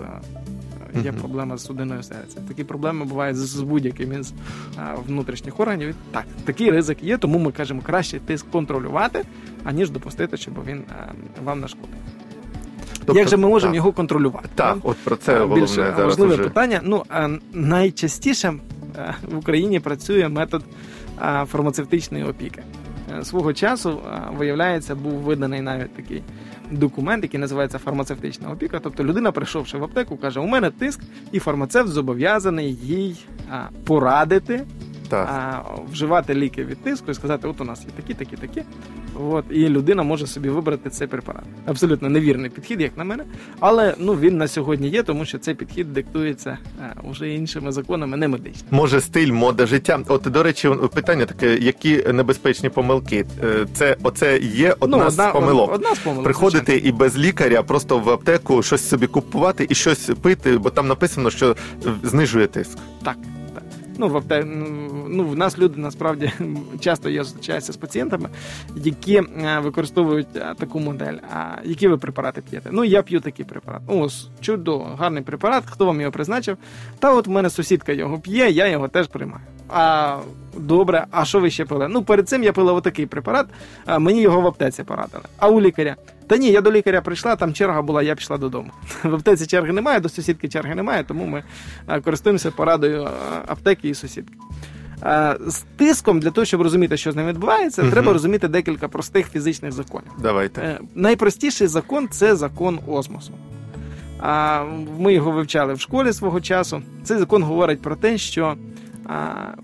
е, 0.96 1.00
є 1.04 1.12
проблема 1.12 1.56
з 1.56 1.64
судиною 1.64 2.02
серця. 2.02 2.40
Такі 2.48 2.64
проблеми 2.64 3.04
бувають 3.04 3.37
з, 3.37 3.60
будь-яким 3.60 4.20
із 4.20 4.32
внутрішніх 5.06 5.60
органів. 5.60 5.94
Так, 6.10 6.24
такий 6.44 6.70
ризик 6.70 7.02
є, 7.02 7.18
тому 7.18 7.38
ми 7.38 7.52
кажемо, 7.52 7.80
краще 7.87 8.20
тиск 8.20 8.50
контролювати, 8.50 9.24
аніж 9.64 9.90
допустити, 9.90 10.37
щоб 10.37 10.54
він 10.66 10.82
вам 11.44 11.60
нашкодив. 11.60 11.96
Тобто- 13.06 13.20
Як 13.20 13.28
же 13.28 13.36
ми 13.36 13.48
можемо 13.48 13.70
так. 13.70 13.76
його 13.76 13.92
контролювати? 13.92 14.48
Так, 14.54 14.76
от 14.82 14.96
про 14.96 15.16
це 15.16 15.38
головне 15.38 15.66
зараз 15.66 15.98
важливе 15.98 16.34
уже. 16.34 16.42
питання. 16.44 16.80
Ну 16.82 17.02
найчастіше 17.52 18.54
е, 18.98 19.14
в 19.32 19.38
Україні 19.38 19.80
працює 19.80 20.28
метод 20.28 20.62
е, 21.22 21.44
фармацевтичної 21.50 22.24
опіки. 22.24 22.62
Е, 23.18 23.24
Свого 23.24 23.52
часу 23.52 24.00
виявляється, 24.38 24.94
був 24.94 25.12
виданий 25.12 25.60
навіть 25.60 25.94
такий 25.94 26.22
документ, 26.70 27.22
який 27.24 27.40
називається 27.40 27.78
фармацевтична 27.78 28.50
опіка. 28.50 28.80
Тобто 28.82 29.04
людина, 29.04 29.32
прийшовши 29.32 29.78
в 29.78 29.84
аптеку, 29.84 30.16
каже: 30.16 30.40
у 30.40 30.46
мене 30.46 30.70
тиск, 30.70 31.00
і 31.32 31.38
фармацевт 31.38 31.88
зобов'язаний 31.88 32.74
їй 32.82 33.16
порадити 33.84 34.64
Так. 35.08 35.28
а, 35.28 35.62
вживати 35.92 36.34
ліки 36.34 36.64
від 36.64 36.82
тиску 36.82 37.10
і 37.10 37.14
сказати, 37.14 37.48
от 37.48 37.60
у 37.60 37.64
нас 37.64 37.80
є 37.80 37.90
такі, 37.96 38.14
такі, 38.14 38.36
такі. 38.36 38.62
От, 39.30 39.44
і 39.50 39.68
людина 39.68 40.02
може 40.02 40.26
собі 40.26 40.48
вибрати 40.48 40.90
цей 40.90 41.06
препарат. 41.06 41.44
Абсолютно 41.66 42.08
невірний 42.08 42.50
підхід, 42.50 42.80
як 42.80 42.96
на 42.98 43.04
мене. 43.04 43.24
Але 43.60 43.94
ну 43.98 44.12
він 44.14 44.36
на 44.38 44.48
сьогодні 44.48 44.88
є, 44.88 45.02
тому 45.02 45.24
що 45.24 45.38
цей 45.38 45.54
підхід 45.54 45.92
диктується 45.92 46.58
а, 46.80 47.08
уже 47.10 47.30
іншими 47.30 47.72
законами, 47.72 48.16
не 48.16 48.28
медичними. 48.28 48.68
Може, 48.70 49.00
стиль, 49.00 49.32
мода 49.32 49.66
життя. 49.66 50.00
От, 50.08 50.22
до 50.22 50.42
речі, 50.42 50.70
питання 50.94 51.26
таке: 51.26 51.56
які 51.56 51.96
небезпечні 52.12 52.68
помилки? 52.68 53.26
Е, 53.44 53.66
Це 53.74 53.96
оце 54.02 54.38
є 54.38 54.76
одна, 54.80 55.10
з 55.10 55.32
помилок. 55.32 55.68
Ну, 55.70 55.74
Одна 55.74 55.94
з 55.94 55.98
помилок. 55.98 56.24
Приходити 56.24 56.72
звичайно. 56.72 56.88
і 56.88 56.98
без 56.98 57.18
лікаря 57.18 57.62
просто 57.62 57.98
в 57.98 58.10
аптеку 58.10 58.62
щось 58.62 58.88
собі 58.88 59.06
купувати 59.06 59.66
і 59.70 59.74
щось 59.74 60.10
пити, 60.22 60.58
бо 60.58 60.70
там 60.70 60.88
написано, 60.88 61.30
що 61.30 61.50
е, 61.50 61.90
знижує 62.02 62.46
тиск. 62.46 62.78
Так. 63.04 63.16
Ну, 63.98 64.09
в 64.09 64.16
апте... 64.16 64.44
ну, 65.09 65.24
в 65.24 65.37
нас 65.37 65.59
люди 65.59 65.80
насправді 65.80 66.33
часто 66.80 67.11
я 67.11 67.24
зустрічаюся 67.24 67.72
з 67.72 67.76
пацієнтами, 67.76 68.28
які 68.76 69.16
е, 69.16 69.59
використовують 69.62 70.37
е, 70.37 70.54
таку 70.59 70.80
модель. 70.80 71.14
А 71.35 71.57
які 71.64 71.88
ви 71.88 71.96
препарати 71.96 72.42
п'єте? 72.50 72.70
Ну, 72.72 72.85
я 72.85 73.02
п'ю 73.02 73.20
такий 73.20 73.44
препарат. 73.44 73.83
Ну, 73.88 74.00
ось 74.00 74.28
чудо, 74.40 74.78
гарний 74.78 75.22
препарат. 75.22 75.64
Хто 75.66 75.87
вам 75.87 76.00
його 76.00 76.12
призначив? 76.12 76.57
Та 76.98 77.14
от 77.14 77.26
в 77.26 77.30
мене 77.30 77.50
сусідка 77.50 77.92
його 77.92 78.18
п'є, 78.18 78.50
я 78.50 78.68
його 78.68 78.88
теж 78.88 79.07
приймаю. 79.07 79.44
А 79.76 80.16
добре, 80.56 81.06
а 81.10 81.24
що 81.24 81.40
ви 81.40 81.50
ще 81.50 81.64
пили? 81.64 81.88
Ну, 81.88 82.02
перед 82.02 82.28
цим 82.28 82.42
я 82.44 82.52
пила 82.52 82.72
отакий 82.72 83.06
препарат, 83.06 83.46
а 83.87 83.98
мені 83.98 84.20
його 84.20 84.40
в 84.40 84.46
аптеці 84.46 84.82
порадили. 84.82 85.22
А 85.38 85.48
у 85.48 85.60
лікаря? 85.60 85.96
Та 86.26 86.37
ні, 86.37 86.50
я 86.50 86.60
до 86.60 86.72
лікаря 86.72 87.00
прийшла, 87.00 87.37
там 87.37 87.52
черга 87.54 87.82
була, 87.82 88.02
я 88.02 88.14
пішла 88.14 88.38
додому. 88.38 88.70
В 89.04 89.14
аптеці 89.14 89.46
черги 89.46 89.72
немає, 89.72 90.00
до 90.00 90.08
сусідки 90.08 90.48
черги 90.48 90.74
немає, 90.74 91.04
тому 91.04 91.24
ми 91.26 91.42
користуємося 92.04 92.50
порадою 92.50 93.08
аптеки 93.46 93.88
і 93.88 93.94
сусідки. 93.94 94.34
З 95.46 95.62
тиском 95.76 96.20
для 96.20 96.30
того, 96.30 96.44
щоб 96.44 96.62
розуміти, 96.62 96.96
що 96.96 97.12
з 97.12 97.16
ним 97.16 97.26
відбувається, 97.26 97.82
Мгм. 97.82 97.90
треба 97.92 98.12
розуміти 98.12 98.48
декілька 98.48 98.88
простих 98.88 99.30
фізичних 99.30 99.72
законів. 99.72 100.10
Давайте. 100.18 100.60
Е, 100.62 100.78
Найпростіший 100.94 101.66
закон 101.66 102.08
це 102.10 102.37
закон 102.37 102.78
осмосу. 102.87 103.32
Ми 104.98 105.14
його 105.14 105.30
вивчали 105.30 105.74
в 105.74 105.80
школі 105.80 106.12
свого 106.12 106.40
часу. 106.40 106.82
Цей 107.02 107.18
закон 107.18 107.42
говорить 107.42 107.82
про 107.82 107.96
те, 107.96 108.18
що 108.18 108.54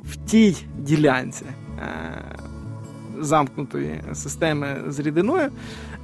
в 0.05 0.17
тій 0.27 0.57
ділянці 0.79 1.45
е, 1.45 1.87
замкнутої 3.21 4.01
системи 4.13 4.77
з 4.89 4.99
рідиною 4.99 5.49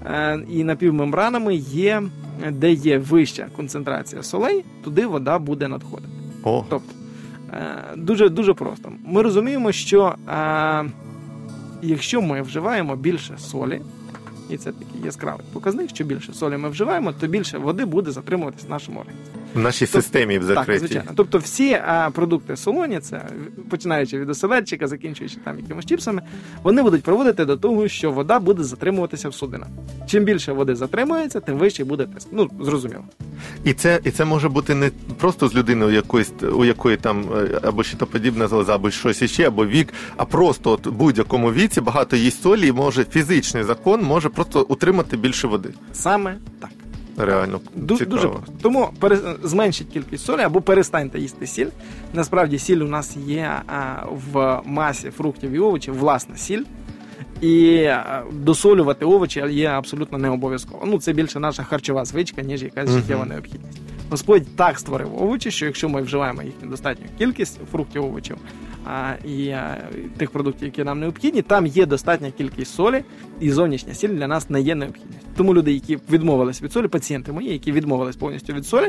е, 0.04 0.40
і 0.48 0.64
напівмембранами 0.64 1.54
є, 1.54 2.02
де 2.50 2.72
є 2.72 2.98
вища 2.98 3.48
концентрація 3.56 4.22
солей, 4.22 4.64
туди 4.84 5.06
вода 5.06 5.38
буде 5.38 5.68
надходити. 5.68 6.12
О, 6.42 6.64
Тобто, 6.68 6.92
е, 7.52 7.76
дуже, 7.96 8.28
дуже 8.28 8.54
просто. 8.54 8.92
Ми 9.04 9.22
розуміємо, 9.22 9.72
що 9.72 10.14
якщо 11.82 12.22
ми 12.22 12.42
вживаємо 12.42 12.96
більше 12.96 13.34
солі, 13.38 13.80
і 14.50 14.56
це 14.56 14.72
такий 14.72 15.00
яскравий 15.04 15.46
показник, 15.52 15.90
що 15.90 16.04
більше 16.04 16.32
солі 16.32 16.56
ми 16.56 16.68
вживаємо, 16.68 17.12
то 17.12 17.26
більше 17.26 17.58
води 17.58 17.84
буде 17.84 18.10
затримуватись 18.10 18.64
в 18.64 18.70
нашому 18.70 19.00
організмі. 19.00 19.45
В 19.56 19.60
нашій 19.60 19.86
системі 19.86 20.38
в 20.38 20.54
Так, 20.54 20.78
звичайно. 20.78 21.10
Тобто 21.14 21.38
всі 21.38 21.72
а, 21.72 22.10
продукти 22.10 22.56
солоні, 22.56 23.00
це 23.00 23.22
починаючи 23.70 24.18
від 24.18 24.30
оселедчика, 24.30 24.86
закінчуючи 24.86 25.36
там 25.44 25.58
якимось 25.58 25.86
чіпсами, 25.86 26.22
вони 26.62 26.82
будуть 26.82 27.02
приводити 27.02 27.44
до 27.44 27.56
того, 27.56 27.88
що 27.88 28.10
вода 28.10 28.38
буде 28.38 28.64
затримуватися 28.64 29.28
в 29.28 29.34
судинах. 29.34 29.68
Чим 30.06 30.24
більше 30.24 30.52
води 30.52 30.74
затримується, 30.74 31.40
тим 31.40 31.58
вищий 31.58 31.84
буде 31.84 32.06
тиск. 32.06 32.28
Ну, 32.32 32.50
зрозуміло. 32.60 33.04
І 33.64 33.72
це, 33.72 34.00
і 34.04 34.10
це 34.10 34.24
може 34.24 34.48
бути 34.48 34.74
не 34.74 34.90
просто 35.18 35.48
з 35.48 35.54
людиною, 35.54 35.94
якоїсь 35.94 36.32
у 36.54 36.64
якої 36.64 36.96
там 36.96 37.24
е, 37.36 37.60
або 37.62 37.82
щитоподібна 37.82 38.48
залоза, 38.48 38.74
або 38.74 38.90
щось 38.90 39.22
іще, 39.22 39.46
або 39.46 39.66
вік, 39.66 39.94
а 40.16 40.24
просто 40.24 40.70
от 40.70 40.86
в 40.86 40.90
будь-якому 40.90 41.52
віці 41.52 41.80
багато 41.80 42.16
їсть 42.16 42.42
солі, 42.42 42.66
і 42.66 42.72
може 42.72 43.04
фізичний 43.04 43.64
закон 43.64 44.02
може 44.02 44.28
просто 44.28 44.66
утримати 44.68 45.16
більше 45.16 45.46
води. 45.46 45.68
Саме 45.92 46.36
так. 46.60 46.70
Реально 47.18 47.60
цікаво. 47.74 48.04
Дуже. 48.10 48.30
Тому 48.62 48.88
пере... 49.00 49.18
зменшіть 49.42 49.88
кількість 49.88 50.24
солі 50.24 50.40
або 50.40 50.60
перестаньте 50.60 51.18
їсти 51.18 51.46
сіль. 51.46 51.68
Насправді 52.14 52.58
сіль 52.58 52.76
у 52.76 52.88
нас 52.88 53.16
є 53.16 53.50
а, 53.66 53.94
в 54.32 54.60
масі 54.64 55.10
фруктів 55.10 55.50
і 55.50 55.58
овочів, 55.58 55.98
власна 55.98 56.36
сіль. 56.36 56.62
І 57.40 57.88
досолювати 58.32 59.04
овочі 59.04 59.44
є 59.50 59.68
абсолютно 59.68 60.18
не 60.18 60.30
обов'язково. 60.30 60.84
Ну, 60.86 60.98
це 60.98 61.12
більше 61.12 61.40
наша 61.40 61.62
харчова 61.62 62.04
звичка, 62.04 62.42
ніж 62.42 62.62
якась 62.62 62.90
життєва 62.90 63.24
необхідність. 63.24 63.80
Господь 64.10 64.56
так 64.56 64.78
створив 64.78 65.22
овочі, 65.22 65.50
що 65.50 65.66
якщо 65.66 65.88
ми 65.88 66.02
вживаємо 66.02 66.42
їхню 66.42 66.68
достатню 66.68 67.06
кількість 67.18 67.60
фруктів, 67.72 68.04
овочів 68.04 68.36
і 69.24 69.54
тих 70.16 70.30
продуктів, 70.30 70.64
які 70.64 70.84
нам 70.84 71.00
необхідні, 71.00 71.42
там 71.42 71.66
є 71.66 71.86
достатня 71.86 72.30
кількість 72.30 72.74
солі, 72.74 73.04
і 73.40 73.50
зовнішня 73.50 73.94
сіль 73.94 74.08
для 74.08 74.26
нас 74.26 74.50
не 74.50 74.60
є 74.60 74.74
необхідністю. 74.74 75.26
Тому 75.36 75.54
люди, 75.54 75.72
які 75.72 75.98
відмовились 76.10 76.62
від 76.62 76.72
солі, 76.72 76.88
пацієнти 76.88 77.32
мої, 77.32 77.52
які 77.52 77.72
відмовились 77.72 78.16
повністю 78.16 78.52
від 78.52 78.66
солі, 78.66 78.88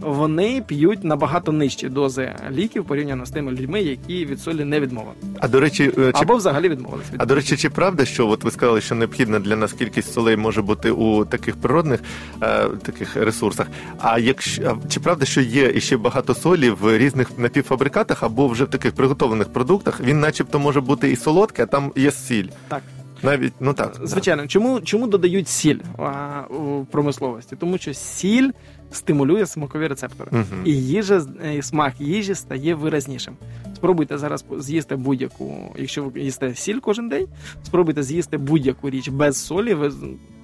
вони 0.00 0.62
п'ють 0.66 1.04
набагато 1.04 1.52
нижчі 1.52 1.88
дози 1.88 2.32
ліків 2.50 2.84
порівняно 2.84 3.26
з 3.26 3.30
тими 3.30 3.52
людьми, 3.52 3.80
які 3.80 4.26
від 4.26 4.40
солі 4.40 4.64
не 4.64 4.80
відмовили. 4.80 5.14
А 5.40 5.48
до 5.48 5.60
речі, 5.60 5.92
е, 5.98 6.12
чи 6.12 6.22
Або 6.22 6.36
взагалі 6.36 6.68
відмовились 6.68 7.12
від 7.12 7.22
А 7.22 7.26
до 7.26 7.34
речі, 7.34 7.56
чи 7.56 7.70
правда, 7.70 8.04
що 8.04 8.28
от 8.28 8.44
ви 8.44 8.50
сказали, 8.50 8.80
що 8.80 8.94
необхідна 8.94 9.38
для 9.38 9.56
нас 9.56 9.72
кількість 9.72 10.12
солей 10.12 10.36
може 10.36 10.62
бути 10.62 10.90
у 10.90 11.24
таких 11.24 11.56
природних 11.56 12.00
е, 12.42 12.68
таких 12.82 13.16
ресурсах? 13.16 13.66
А 13.98 14.18
якщо 14.18 14.78
чи 14.88 15.00
правда, 15.00 15.24
що 15.24 15.40
є 15.40 15.72
іще 15.74 15.96
багато 15.96 16.34
солі 16.34 16.70
в 16.70 16.98
різних 16.98 17.38
напівфабрикатах 17.38 18.22
або 18.22 18.48
вже 18.48 18.64
в 18.64 18.68
таких 18.68 18.92
приготовлених 18.92 19.37
продуктах? 19.46 20.00
Він, 20.00 20.20
начебто, 20.20 20.58
може 20.58 20.80
бути 20.80 21.10
і 21.12 21.16
солодкий, 21.16 21.62
а 21.62 21.66
там 21.66 21.92
є 21.96 22.10
сіль. 22.10 22.46
Так, 22.68 22.82
Навіть 23.22 23.52
ну 23.60 23.74
так. 23.74 23.96
Звичайно, 24.04 24.46
чому, 24.46 24.80
чому 24.80 25.06
додають 25.06 25.48
сіль 25.48 25.78
а, 25.98 26.40
у 26.50 26.84
промисловості? 26.84 27.56
Тому 27.56 27.78
що 27.78 27.94
сіль 27.94 28.50
стимулює 28.92 29.46
смакові 29.46 29.86
рецептори, 29.86 30.30
Мгм. 30.32 30.62
і 30.64 30.72
їжа 30.72 31.26
і 31.58 31.62
смак 31.62 31.92
їжі 32.00 32.34
стає 32.34 32.74
виразнішим. 32.74 33.34
Спробуйте 33.74 34.18
зараз 34.18 34.44
з'їсти 34.58 34.96
будь-яку, 34.96 35.74
якщо 35.78 36.04
ви 36.04 36.20
їсте 36.20 36.54
сіль 36.54 36.78
кожен 36.78 37.08
день, 37.08 37.26
спробуйте 37.64 38.02
з'їсти 38.02 38.36
будь-яку 38.36 38.90
річ 38.90 39.08
без 39.08 39.36
солі. 39.44 39.74
Ви 39.74 39.92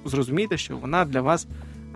зрозумієте, 0.05 0.57
що 0.57 0.77
вона 0.77 1.05
для 1.05 1.21
вас 1.21 1.47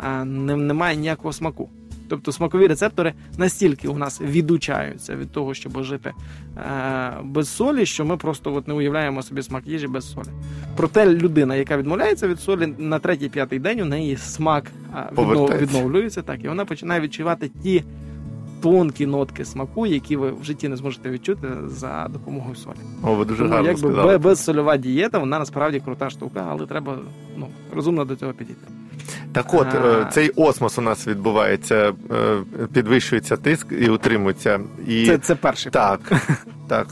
а, 0.03 0.25
не, 0.25 0.57
не 0.57 0.75
має 0.75 0.97
ніякого 0.97 1.33
смаку. 1.33 1.69
Тобто 2.09 2.33
смакові 2.33 2.67
рецептори 2.67 3.15
настільки 3.39 3.89
у 3.89 3.99
нас 3.99 4.21
відучаються 4.21 5.17
від 5.17 5.33
того, 5.33 5.55
щоб 5.55 5.83
жити 5.83 6.13
е, 6.57 7.13
без 7.25 7.49
солі, 7.49 7.87
що 7.87 8.05
ми 8.05 8.17
просто 8.17 8.55
от 8.55 8.69
не 8.69 8.75
уявляємо 8.75 9.23
собі 9.23 9.43
смак 9.43 9.67
їжі 9.67 9.87
без 9.87 10.13
солі. 10.13 10.29
Проте 10.77 11.07
людина, 11.07 11.57
яка 11.57 11.77
відмовляється 11.77 12.29
від 12.29 12.41
солі, 12.41 12.75
на 12.79 12.99
третій-п'ятий 12.99 13.59
день 13.59 13.81
у 13.81 13.85
неї 13.85 14.17
смак 14.17 14.65
віднов, 15.13 15.51
відновлюється, 15.59 16.23
так, 16.23 16.45
і 16.45 16.49
вона 16.49 16.65
починає 16.65 17.01
відчувати 17.01 17.51
ті 17.63 17.85
тонкі 18.63 19.07
нотки 19.07 19.45
смаку, 19.45 19.87
які 19.87 20.17
ви 20.17 20.31
в 20.31 20.45
житті 20.45 20.69
не 20.69 20.77
зможете 20.77 21.11
відчути 21.11 21.49
за 21.67 22.09
допомогою 22.13 22.55
солі. 22.55 22.77
О, 23.03 23.15
ви 23.15 23.25
дуже 23.25 23.43
Тому 23.43 23.55
гарно 23.55 23.69
якби 23.69 23.91
сказали. 23.93 24.19
безсольова 24.19 24.77
дієта, 24.77 25.19
вона 25.19 25.39
насправді 25.39 25.81
крута 25.81 26.11
штука, 26.11 26.47
але 26.51 26.67
треба 26.67 26.99
ну, 27.37 27.49
розумно 27.75 28.05
до 28.05 28.17
цього 28.17 28.33
підійти. 28.33 28.67
Так 29.33 29.55
от, 29.55 29.75
е, 29.75 30.07
цей 30.11 30.31
осмос 30.31 30.79
у 30.79 30.83
нас 30.83 31.07
відбувається, 31.07 31.93
е, 32.11 32.43
підвищується 32.73 33.37
тиск 33.37 33.67
і 33.81 33.89
утримується. 33.89 34.61
І 34.87 35.07
Це, 35.07 35.19
це 35.19 35.35
перший 35.35 35.73
так, 35.73 36.01
так. 36.69 36.87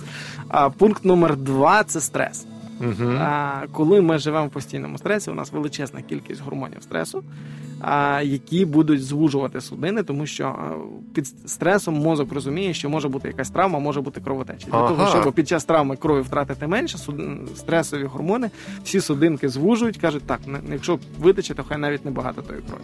А 0.49 0.70
пункт 0.70 1.05
номер 1.05 1.37
два 1.37 1.85
це 1.85 2.01
стрес. 2.01 2.46
Угу. 2.81 3.11
А, 3.20 3.61
коли 3.72 4.01
ми 4.01 4.18
живемо 4.18 4.46
в 4.46 4.51
постійному 4.51 4.99
стресі, 4.99 5.31
у 5.31 5.35
нас 5.35 5.53
величезна 5.53 6.03
кількість 6.03 6.42
гормонів 6.42 6.83
стресу, 6.83 7.25
які 8.22 8.64
будуть 8.64 9.05
звужувати 9.05 9.61
судини, 9.61 10.03
тому 10.03 10.27
що 10.27 10.57
під 11.14 11.27
стресом 11.27 11.94
мозок 11.94 12.33
розуміє, 12.33 12.75
що 12.75 12.90
може 12.90 13.09
бути 13.09 13.29
якась 13.29 13.51
травма, 13.51 13.79
може 13.79 14.01
бути 14.01 14.20
кровотеча. 14.20 14.66
Для 14.66 14.79
Ага. 14.79 14.88
того, 14.88 15.07
щоб 15.22 15.35
під 15.35 15.49
час 15.49 15.64
травми 15.64 15.96
крові 15.96 16.20
втратити 16.20 16.66
менше, 16.66 16.99
стресові 17.57 18.05
гормони, 18.05 18.51
всі 18.85 19.01
судинки 19.01 19.49
звужують, 19.49 19.96
кажуть, 19.96 20.22
так, 20.27 20.40
якщо 20.72 20.99
витече, 21.18 21.55
то 21.55 21.64
хай 21.64 21.79
навіть 21.79 22.05
небагато 22.05 22.42
тої 22.42 22.61
крові. 22.61 22.83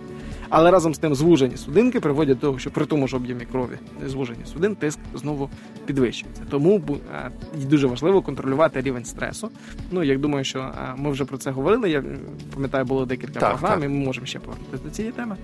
Але 0.48 0.70
разом 0.70 0.94
з 0.94 0.98
тим 0.98 1.14
звужені 1.14 1.56
судинки 1.56 2.00
приводять 2.00 2.38
до 2.38 2.46
того, 2.46 2.58
що 2.58 2.70
при 2.70 2.86
тому 2.86 3.08
ж 3.08 3.16
об'ємі 3.16 3.44
крові 3.52 3.78
звужені 4.06 4.44
судин, 4.52 4.76
тиск 4.76 4.98
знову 5.14 5.50
підвищується. 5.86 6.42
Тому 6.50 6.82
е, 7.14 7.30
дуже 7.70 7.86
важливо 7.86 8.22
контролювати 8.22 8.80
рівень 8.80 9.04
стресу. 9.04 9.50
Ну, 9.90 10.02
як 10.02 10.20
думаю, 10.20 10.44
що 10.44 10.58
е, 10.58 10.94
ми 10.96 11.10
вже 11.10 11.24
про 11.24 11.38
це 11.38 11.50
говорили. 11.50 11.90
Я 11.90 12.04
пам'ятаю, 12.54 12.84
було 12.84 13.06
декілька 13.06 13.40
Так, 13.40 13.50
програм, 13.50 13.80
так. 13.80 13.90
і 13.90 13.92
ми 13.92 14.04
можемо 14.04 14.26
ще 14.26 14.38
повернутися 14.38 14.84
до 14.84 14.90
цієї 14.92 15.12
теми. 15.12 15.36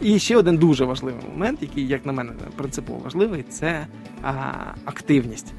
І 0.00 0.18
ще 0.18 0.36
один 0.36 0.56
дуже 0.56 0.84
важливий 0.84 1.22
момент, 1.32 1.58
який, 1.62 1.86
як 1.86 2.06
на 2.06 2.12
мене, 2.12 2.32
принципово 2.56 2.98
важливий, 2.98 3.44
це 3.48 3.86
а, 4.22 4.32
активність. 4.84 5.52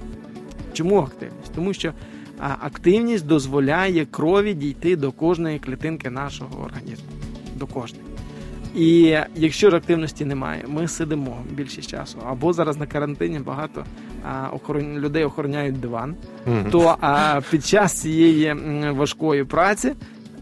Чому 0.74 1.00
активність? 1.00 1.52
Тому 1.56 1.74
що 1.74 1.94
а, 2.40 2.56
активність 2.60 3.26
дозволяє 3.26 4.06
крові 4.06 4.54
дійти 4.54 4.96
до 4.96 5.12
кожної 5.12 5.60
клітинки 5.60 6.10
нашого 6.10 6.64
організму. 6.64 7.08
До 7.56 7.68
кожної. 7.68 8.06
І 8.76 9.18
якщо 9.36 9.70
ж 9.70 9.78
активності 9.78 10.26
немає, 10.26 10.66
ми 10.68 10.88
сидимо 10.88 11.38
більшість 11.52 11.90
часу. 11.90 12.18
Або 12.28 12.54
зараз 12.54 12.78
на 12.78 12.86
карантині 12.86 13.40
багато 13.40 13.86
а, 14.24 14.48
охорон... 14.54 15.00
людей 15.00 15.24
охороняють 15.24 15.80
диван, 15.80 16.16
то 16.72 16.98
а, 17.02 17.42
під 17.52 17.66
час 17.66 17.94
цієї 17.94 18.54
важкої 18.92 19.44
праці 19.44 19.94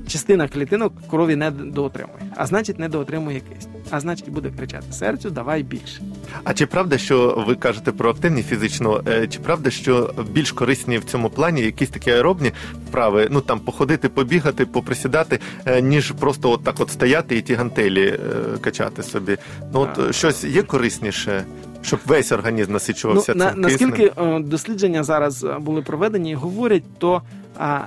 частина 0.09 0.47
клітинок 0.47 0.93
крові 1.09 1.35
не 1.35 1.51
доотримує, 1.51 2.19
а 2.35 2.45
значить 2.45 2.79
не 2.79 2.89
доотримує 2.89 3.39
кисню. 3.39 3.71
А 3.91 3.99
значить 3.99 4.29
буде 4.29 4.51
кричати 4.57 4.91
серцю, 4.93 5.29
давай 5.29 5.63
більше. 5.63 6.01
А 6.43 6.53
чи 6.53 6.65
правда, 6.65 6.97
що 6.97 7.43
ви 7.47 7.55
кажете 7.55 7.91
про 7.91 8.09
активні 8.09 8.43
фізично? 8.43 9.03
е, 9.07 9.27
Чи 9.27 9.39
правда, 9.39 9.69
що 9.69 10.13
більш 10.31 10.51
корисні 10.51 10.97
в 10.97 11.03
цьому 11.03 11.29
плані 11.29 11.61
якісь 11.61 11.89
такі 11.89 12.11
аеробні 12.11 12.51
вправи, 12.87 13.27
ну 13.31 13.41
там 13.41 13.59
походити, 13.59 14.09
побігати, 14.09 14.65
поприсідати, 14.65 15.39
е, 15.65 15.81
ніж 15.81 16.11
просто 16.11 16.51
от 16.51 16.63
так 16.63 16.75
от 16.79 16.89
стояти 16.91 17.37
і 17.37 17.41
ті 17.41 17.53
гантелі 17.53 18.07
е, 18.07 18.17
качати 18.61 19.03
собі? 19.03 19.37
Ну 19.73 19.79
от 19.79 19.99
А. 20.09 20.13
щось 20.13 20.43
є 20.43 20.63
корисніше, 20.63 21.43
щоб 21.81 21.99
весь 22.05 22.31
організм 22.31 22.73
насичувався 22.73 23.33
ну, 23.35 23.43
цим 23.45 23.63
киснем? 23.63 23.89
наскільки 23.89 24.11
е, 24.21 24.39
дослідження 24.39 25.03
зараз 25.03 25.45
були 25.59 25.81
проведені 25.81 26.31
і 26.31 26.35
говорять, 26.35 26.83
то 26.97 27.21
а, 27.59 27.79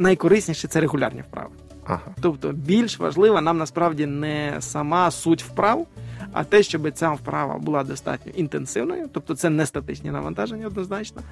найкорисніше 0.00 0.68
це 0.68 0.80
регулярні 0.80 1.20
вправи. 1.20 1.50
Ага. 1.86 2.14
Тобто 2.20 2.52
більш 2.52 2.98
важлива 2.98 3.40
нам 3.40 3.58
насправді 3.58 4.06
не 4.06 4.56
сама 4.60 5.10
суть 5.10 5.42
вправ, 5.42 5.86
а 6.32 6.44
те, 6.44 6.62
щоб 6.62 6.90
ця 6.90 7.10
вправа 7.10 7.58
була 7.58 7.84
достатньо 7.84 8.32
інтенсивною, 8.36 9.08
тобто 9.12 9.34
це 9.34 9.50
не 9.50 9.66
статичні 9.66 10.10
навантаження 10.10 10.66
однозначно. 10.66 11.22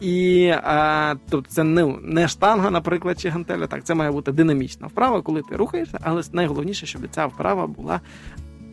І 0.00 0.46
а, 0.62 1.14
тобто 1.30 1.50
це 1.50 1.64
не, 1.64 1.86
не 2.02 2.28
штанга, 2.28 2.70
наприклад, 2.70 3.20
чи 3.20 3.28
гантеля. 3.28 3.66
Так, 3.66 3.84
це 3.84 3.94
має 3.94 4.10
бути 4.10 4.32
динамічна 4.32 4.86
вправа, 4.86 5.22
коли 5.22 5.42
ти 5.42 5.56
рухаєшся, 5.56 5.98
але 6.02 6.22
найголовніше, 6.32 6.86
щоб 6.86 7.02
ця 7.10 7.26
вправа 7.26 7.66
була 7.66 8.00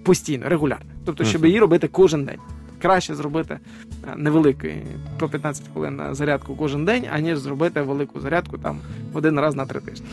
постійно, 0.04 0.50
регулярно. 0.50 0.92
Тобто, 1.06 1.24
щоб 1.24 1.46
її 1.46 1.60
робити 1.60 1.88
кожен 1.88 2.26
день. 2.26 2.40
Краще 2.82 3.16
зробити 3.16 3.60
е, 4.08 4.14
невеликий 4.16 4.84
по 5.20 5.30
15 5.30 5.64
хвилин 5.74 6.02
зарядку 6.12 6.56
кожен 6.56 6.86
день, 6.86 7.06
аніж 7.12 7.38
зробити 7.38 7.82
велику 7.82 8.20
зарядку 8.20 8.58
там 8.58 8.80
один 9.14 9.40
раз 9.40 9.56
на 9.56 9.66
три 9.66 9.80
тижні. 9.80 10.06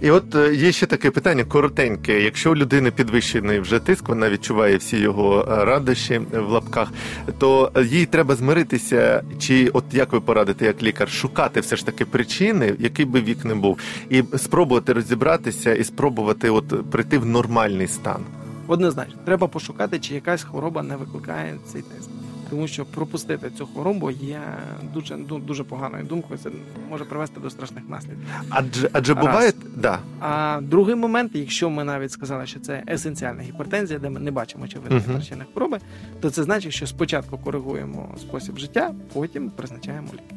І 0.00 0.10
от 0.10 0.34
е, 0.34 0.54
є 0.54 0.72
ще 0.72 0.86
таке 0.86 1.10
питання 1.10 1.44
коротеньке. 1.44 2.20
Якщо 2.20 2.52
у 2.52 2.56
людини 2.56 2.90
підвищений 2.90 3.60
вже 3.60 3.78
тиск, 3.78 4.08
вона 4.08 4.30
відчуває 4.30 4.76
всі 4.76 4.96
його 4.96 5.48
е, 5.50 5.64
радощі 5.64 6.18
в 6.32 6.50
лапках, 6.50 6.92
то 7.38 7.72
їй 7.84 8.06
треба 8.06 8.34
змиритися, 8.34 9.22
чи 9.38 9.68
от 9.68 9.84
як 9.92 10.12
ви 10.12 10.20
порадите, 10.20 10.66
як 10.66 10.82
лікар, 10.82 11.10
шукати 11.10 11.60
все 11.60 11.76
ж 11.76 11.86
таки 11.86 12.04
причини, 12.04 12.74
який 12.78 13.04
би 13.04 13.20
вік 13.20 13.44
не 13.44 13.54
був, 13.54 13.78
і 14.10 14.24
спробувати 14.36 14.92
розібратися 14.92 15.74
і 15.74 15.84
спробувати 15.84 16.50
от 16.50 16.90
прийти 16.90 17.18
в 17.18 17.26
нормальний 17.26 17.86
стан. 17.86 18.24
Однозначно, 18.70 19.14
треба 19.24 19.46
пошукати, 19.46 19.98
чи 19.98 20.14
якась 20.14 20.42
хвороба 20.42 20.82
не 20.82 20.96
викликає 20.96 21.58
цей 21.66 21.82
тиск. 21.82 22.10
Тому 22.50 22.68
що 22.68 22.84
пропустити 22.84 23.50
цю 23.50 23.66
хворобу 23.66 24.10
є 24.10 24.40
дуже 24.94 25.16
ну, 25.16 25.38
дуже 25.38 25.64
поганою 25.64 26.04
думкою. 26.04 26.38
Це 26.42 26.50
може 26.90 27.04
привести 27.04 27.40
до 27.40 27.50
страшних 27.50 27.88
наслідків. 27.88 28.26
Адже 28.48 28.90
адже 28.92 29.14
Раз. 29.14 29.24
буває, 29.24 29.52
да. 29.76 29.98
А 30.20 30.60
другий 30.62 30.94
момент, 30.94 31.30
якщо 31.34 31.70
ми 31.70 31.84
навіть 31.84 32.12
сказали, 32.12 32.46
що 32.46 32.60
це 32.60 32.82
есенціальна 32.88 33.42
гіпертензія, 33.42 33.98
де 33.98 34.10
ми 34.10 34.20
не 34.20 34.30
бачимо 34.30 34.64
очевидних 34.64 35.06
Мгм. 35.06 35.16
причини 35.16 35.44
хвороби, 35.52 35.78
то 36.20 36.30
це 36.30 36.42
значить, 36.42 36.72
що 36.72 36.86
спочатку 36.86 37.38
коригуємо 37.38 38.14
спосіб 38.20 38.58
життя, 38.58 38.94
потім 39.12 39.50
призначаємо 39.50 40.08
ліки. 40.12 40.34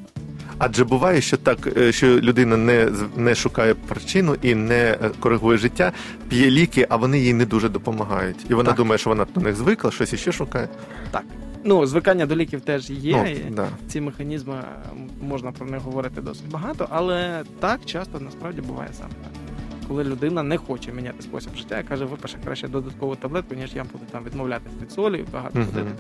Адже 0.58 0.84
буває, 0.84 1.21
що 1.21 1.38
так, 1.38 1.77
е, 1.77 1.91
що 1.91 2.08
людина 2.08 2.58
не 2.58 2.89
не 3.17 3.36
шукає 3.36 3.73
причину 3.73 4.36
і 4.41 4.56
не 4.56 4.97
е, 5.01 5.12
коригує 5.19 5.58
життя, 5.58 5.91
п'є 6.29 6.51
ліки, 6.51 6.88
а 6.89 6.95
вони 6.95 7.19
їй 7.19 7.34
не 7.34 7.45
дуже 7.45 7.69
допомагають. 7.69 8.45
І 8.49 8.53
вона 8.53 8.69
Так. 8.69 8.77
думає, 8.77 8.97
що 8.97 9.10
вона 9.10 9.25
до 9.36 9.41
них 9.41 9.56
звикла, 9.56 9.91
щось 9.91 10.13
іще 10.13 10.32
шукає. 10.32 10.67
Так. 11.12 11.23
Ну, 11.63 11.86
звикання 11.86 12.25
до 12.25 12.36
ліків 12.36 12.62
теж 12.62 12.89
є. 12.89 13.38
Ну, 13.49 13.56
да. 13.56 13.67
Ці 13.88 14.01
механізми 14.01 14.56
можна 15.21 15.51
про 15.51 15.65
них 15.67 15.82
говорити 15.82 16.21
досить 16.21 16.49
багато, 16.49 16.88
але 16.89 17.43
так 17.60 17.79
часто 17.86 18.19
насправді 18.19 18.62
буває 18.62 18.89
саме 18.93 19.10
так. 19.23 19.32
Коли 19.88 20.03
людина 20.03 20.43
не 20.43 20.58
хоче 20.58 20.91
міняти 20.91 21.21
спосіб 21.21 21.49
життя 21.58 21.79
і 21.79 21.84
каже, 21.84 22.06
випише 22.06 22.38
краще 22.45 22.67
додаткову 22.67 23.15
таблетку, 23.15 23.56
ніж 23.56 23.75
я 23.75 23.84
буду 23.84 24.03
там 24.12 24.23
відмовлятись 24.23 24.73
від 24.82 24.91
солі 24.91 25.25
багато 25.34 25.60
Мгм. 25.60 25.67
ходити. 25.67 25.91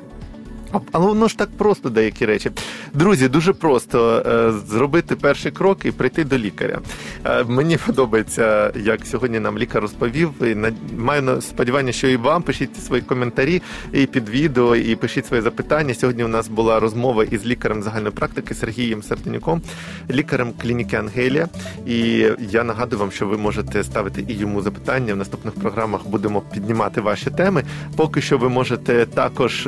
Але 0.91 1.07
воно 1.07 1.27
ж 1.27 1.37
так 1.37 1.49
просто 1.57 1.89
деякі 1.89 2.25
речі. 2.25 2.51
Друзі, 2.93 3.27
дуже 3.27 3.53
просто 3.53 4.23
е, 4.25 4.51
зробити 4.67 5.15
перший 5.15 5.51
крок 5.51 5.85
і 5.85 5.91
прийти 5.91 6.23
до 6.23 6.37
лікаря. 6.37 6.79
Е, 7.25 7.43
мені 7.43 7.77
подобається, 7.77 8.73
як 8.75 9.05
сьогодні 9.05 9.39
нам 9.39 9.57
лікар 9.57 9.81
розповів. 9.81 10.31
І 10.41 10.57
маю 10.97 11.41
сподівання, 11.41 11.91
що 11.91 12.07
і 12.07 12.17
вам 12.17 12.41
пишіть 12.41 12.83
свої 12.83 13.01
коментарі 13.01 13.61
і 13.93 14.05
під 14.05 14.29
відео, 14.29 14.75
і 14.75 14.95
пишіть 14.95 15.25
свої 15.27 15.41
запитання. 15.41 15.93
Сьогодні 15.93 16.23
у 16.23 16.27
нас 16.27 16.47
була 16.47 16.79
розмова 16.79 17.23
із 17.23 17.45
лікарем 17.45 17.83
загальної 17.83 18.11
практики 18.13 18.53
Сергієм 18.53 19.03
Сартенюком, 19.03 19.61
лікарем 20.09 20.53
клініки 20.61 20.95
Ангелія. 20.95 21.47
І 21.87 22.27
я 22.39 22.63
нагадую 22.63 22.99
вам, 22.99 23.11
що 23.11 23.27
ви 23.27 23.37
можете 23.37 23.83
ставити 23.83 24.25
і 24.27 24.33
йому 24.33 24.61
запитання. 24.61 25.13
В 25.13 25.17
наступних 25.17 25.53
програмах 25.53 26.07
будемо 26.07 26.41
піднімати 26.41 27.01
ваші 27.01 27.29
теми. 27.29 27.63
Поки 27.95 28.21
що 28.21 28.37
ви 28.37 28.49
можете 28.49 29.05
також 29.05 29.67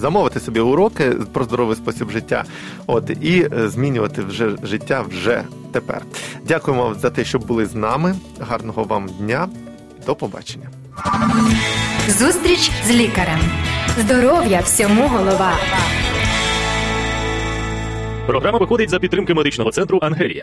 замовити 0.00 0.40
собі 0.40 0.60
уроки 0.60 1.10
про 1.32 1.44
здоровий 1.44 1.76
спосіб 1.76 2.10
життя, 2.10 2.44
от 2.86 3.10
і 3.20 3.48
е, 3.52 3.68
змінювати 3.68 4.22
вже 4.22 4.50
життя 4.62 5.04
вже 5.08 5.42
тепер. 5.72 6.02
Дякуємо 6.48 6.82
вам 6.84 6.94
за 6.94 7.10
те, 7.10 7.24
що 7.24 7.38
були 7.38 7.66
з 7.66 7.74
нами. 7.74 8.14
Гарного 8.40 8.84
вам 8.84 9.08
дня. 9.18 9.48
До 10.06 10.14
побачення. 10.14 10.68
Зустріч 12.08 12.70
з 12.86 12.90
лікарем. 12.90 13.40
Здоров'я 13.98 14.60
всьому 14.60 15.08
голова. 15.08 15.52
Програма 18.26 18.58
виходить 18.58 18.90
за 18.90 18.98
підтримки 18.98 19.34
медичного 19.34 19.70
центру 19.70 19.98
Ангелія. 20.02 20.42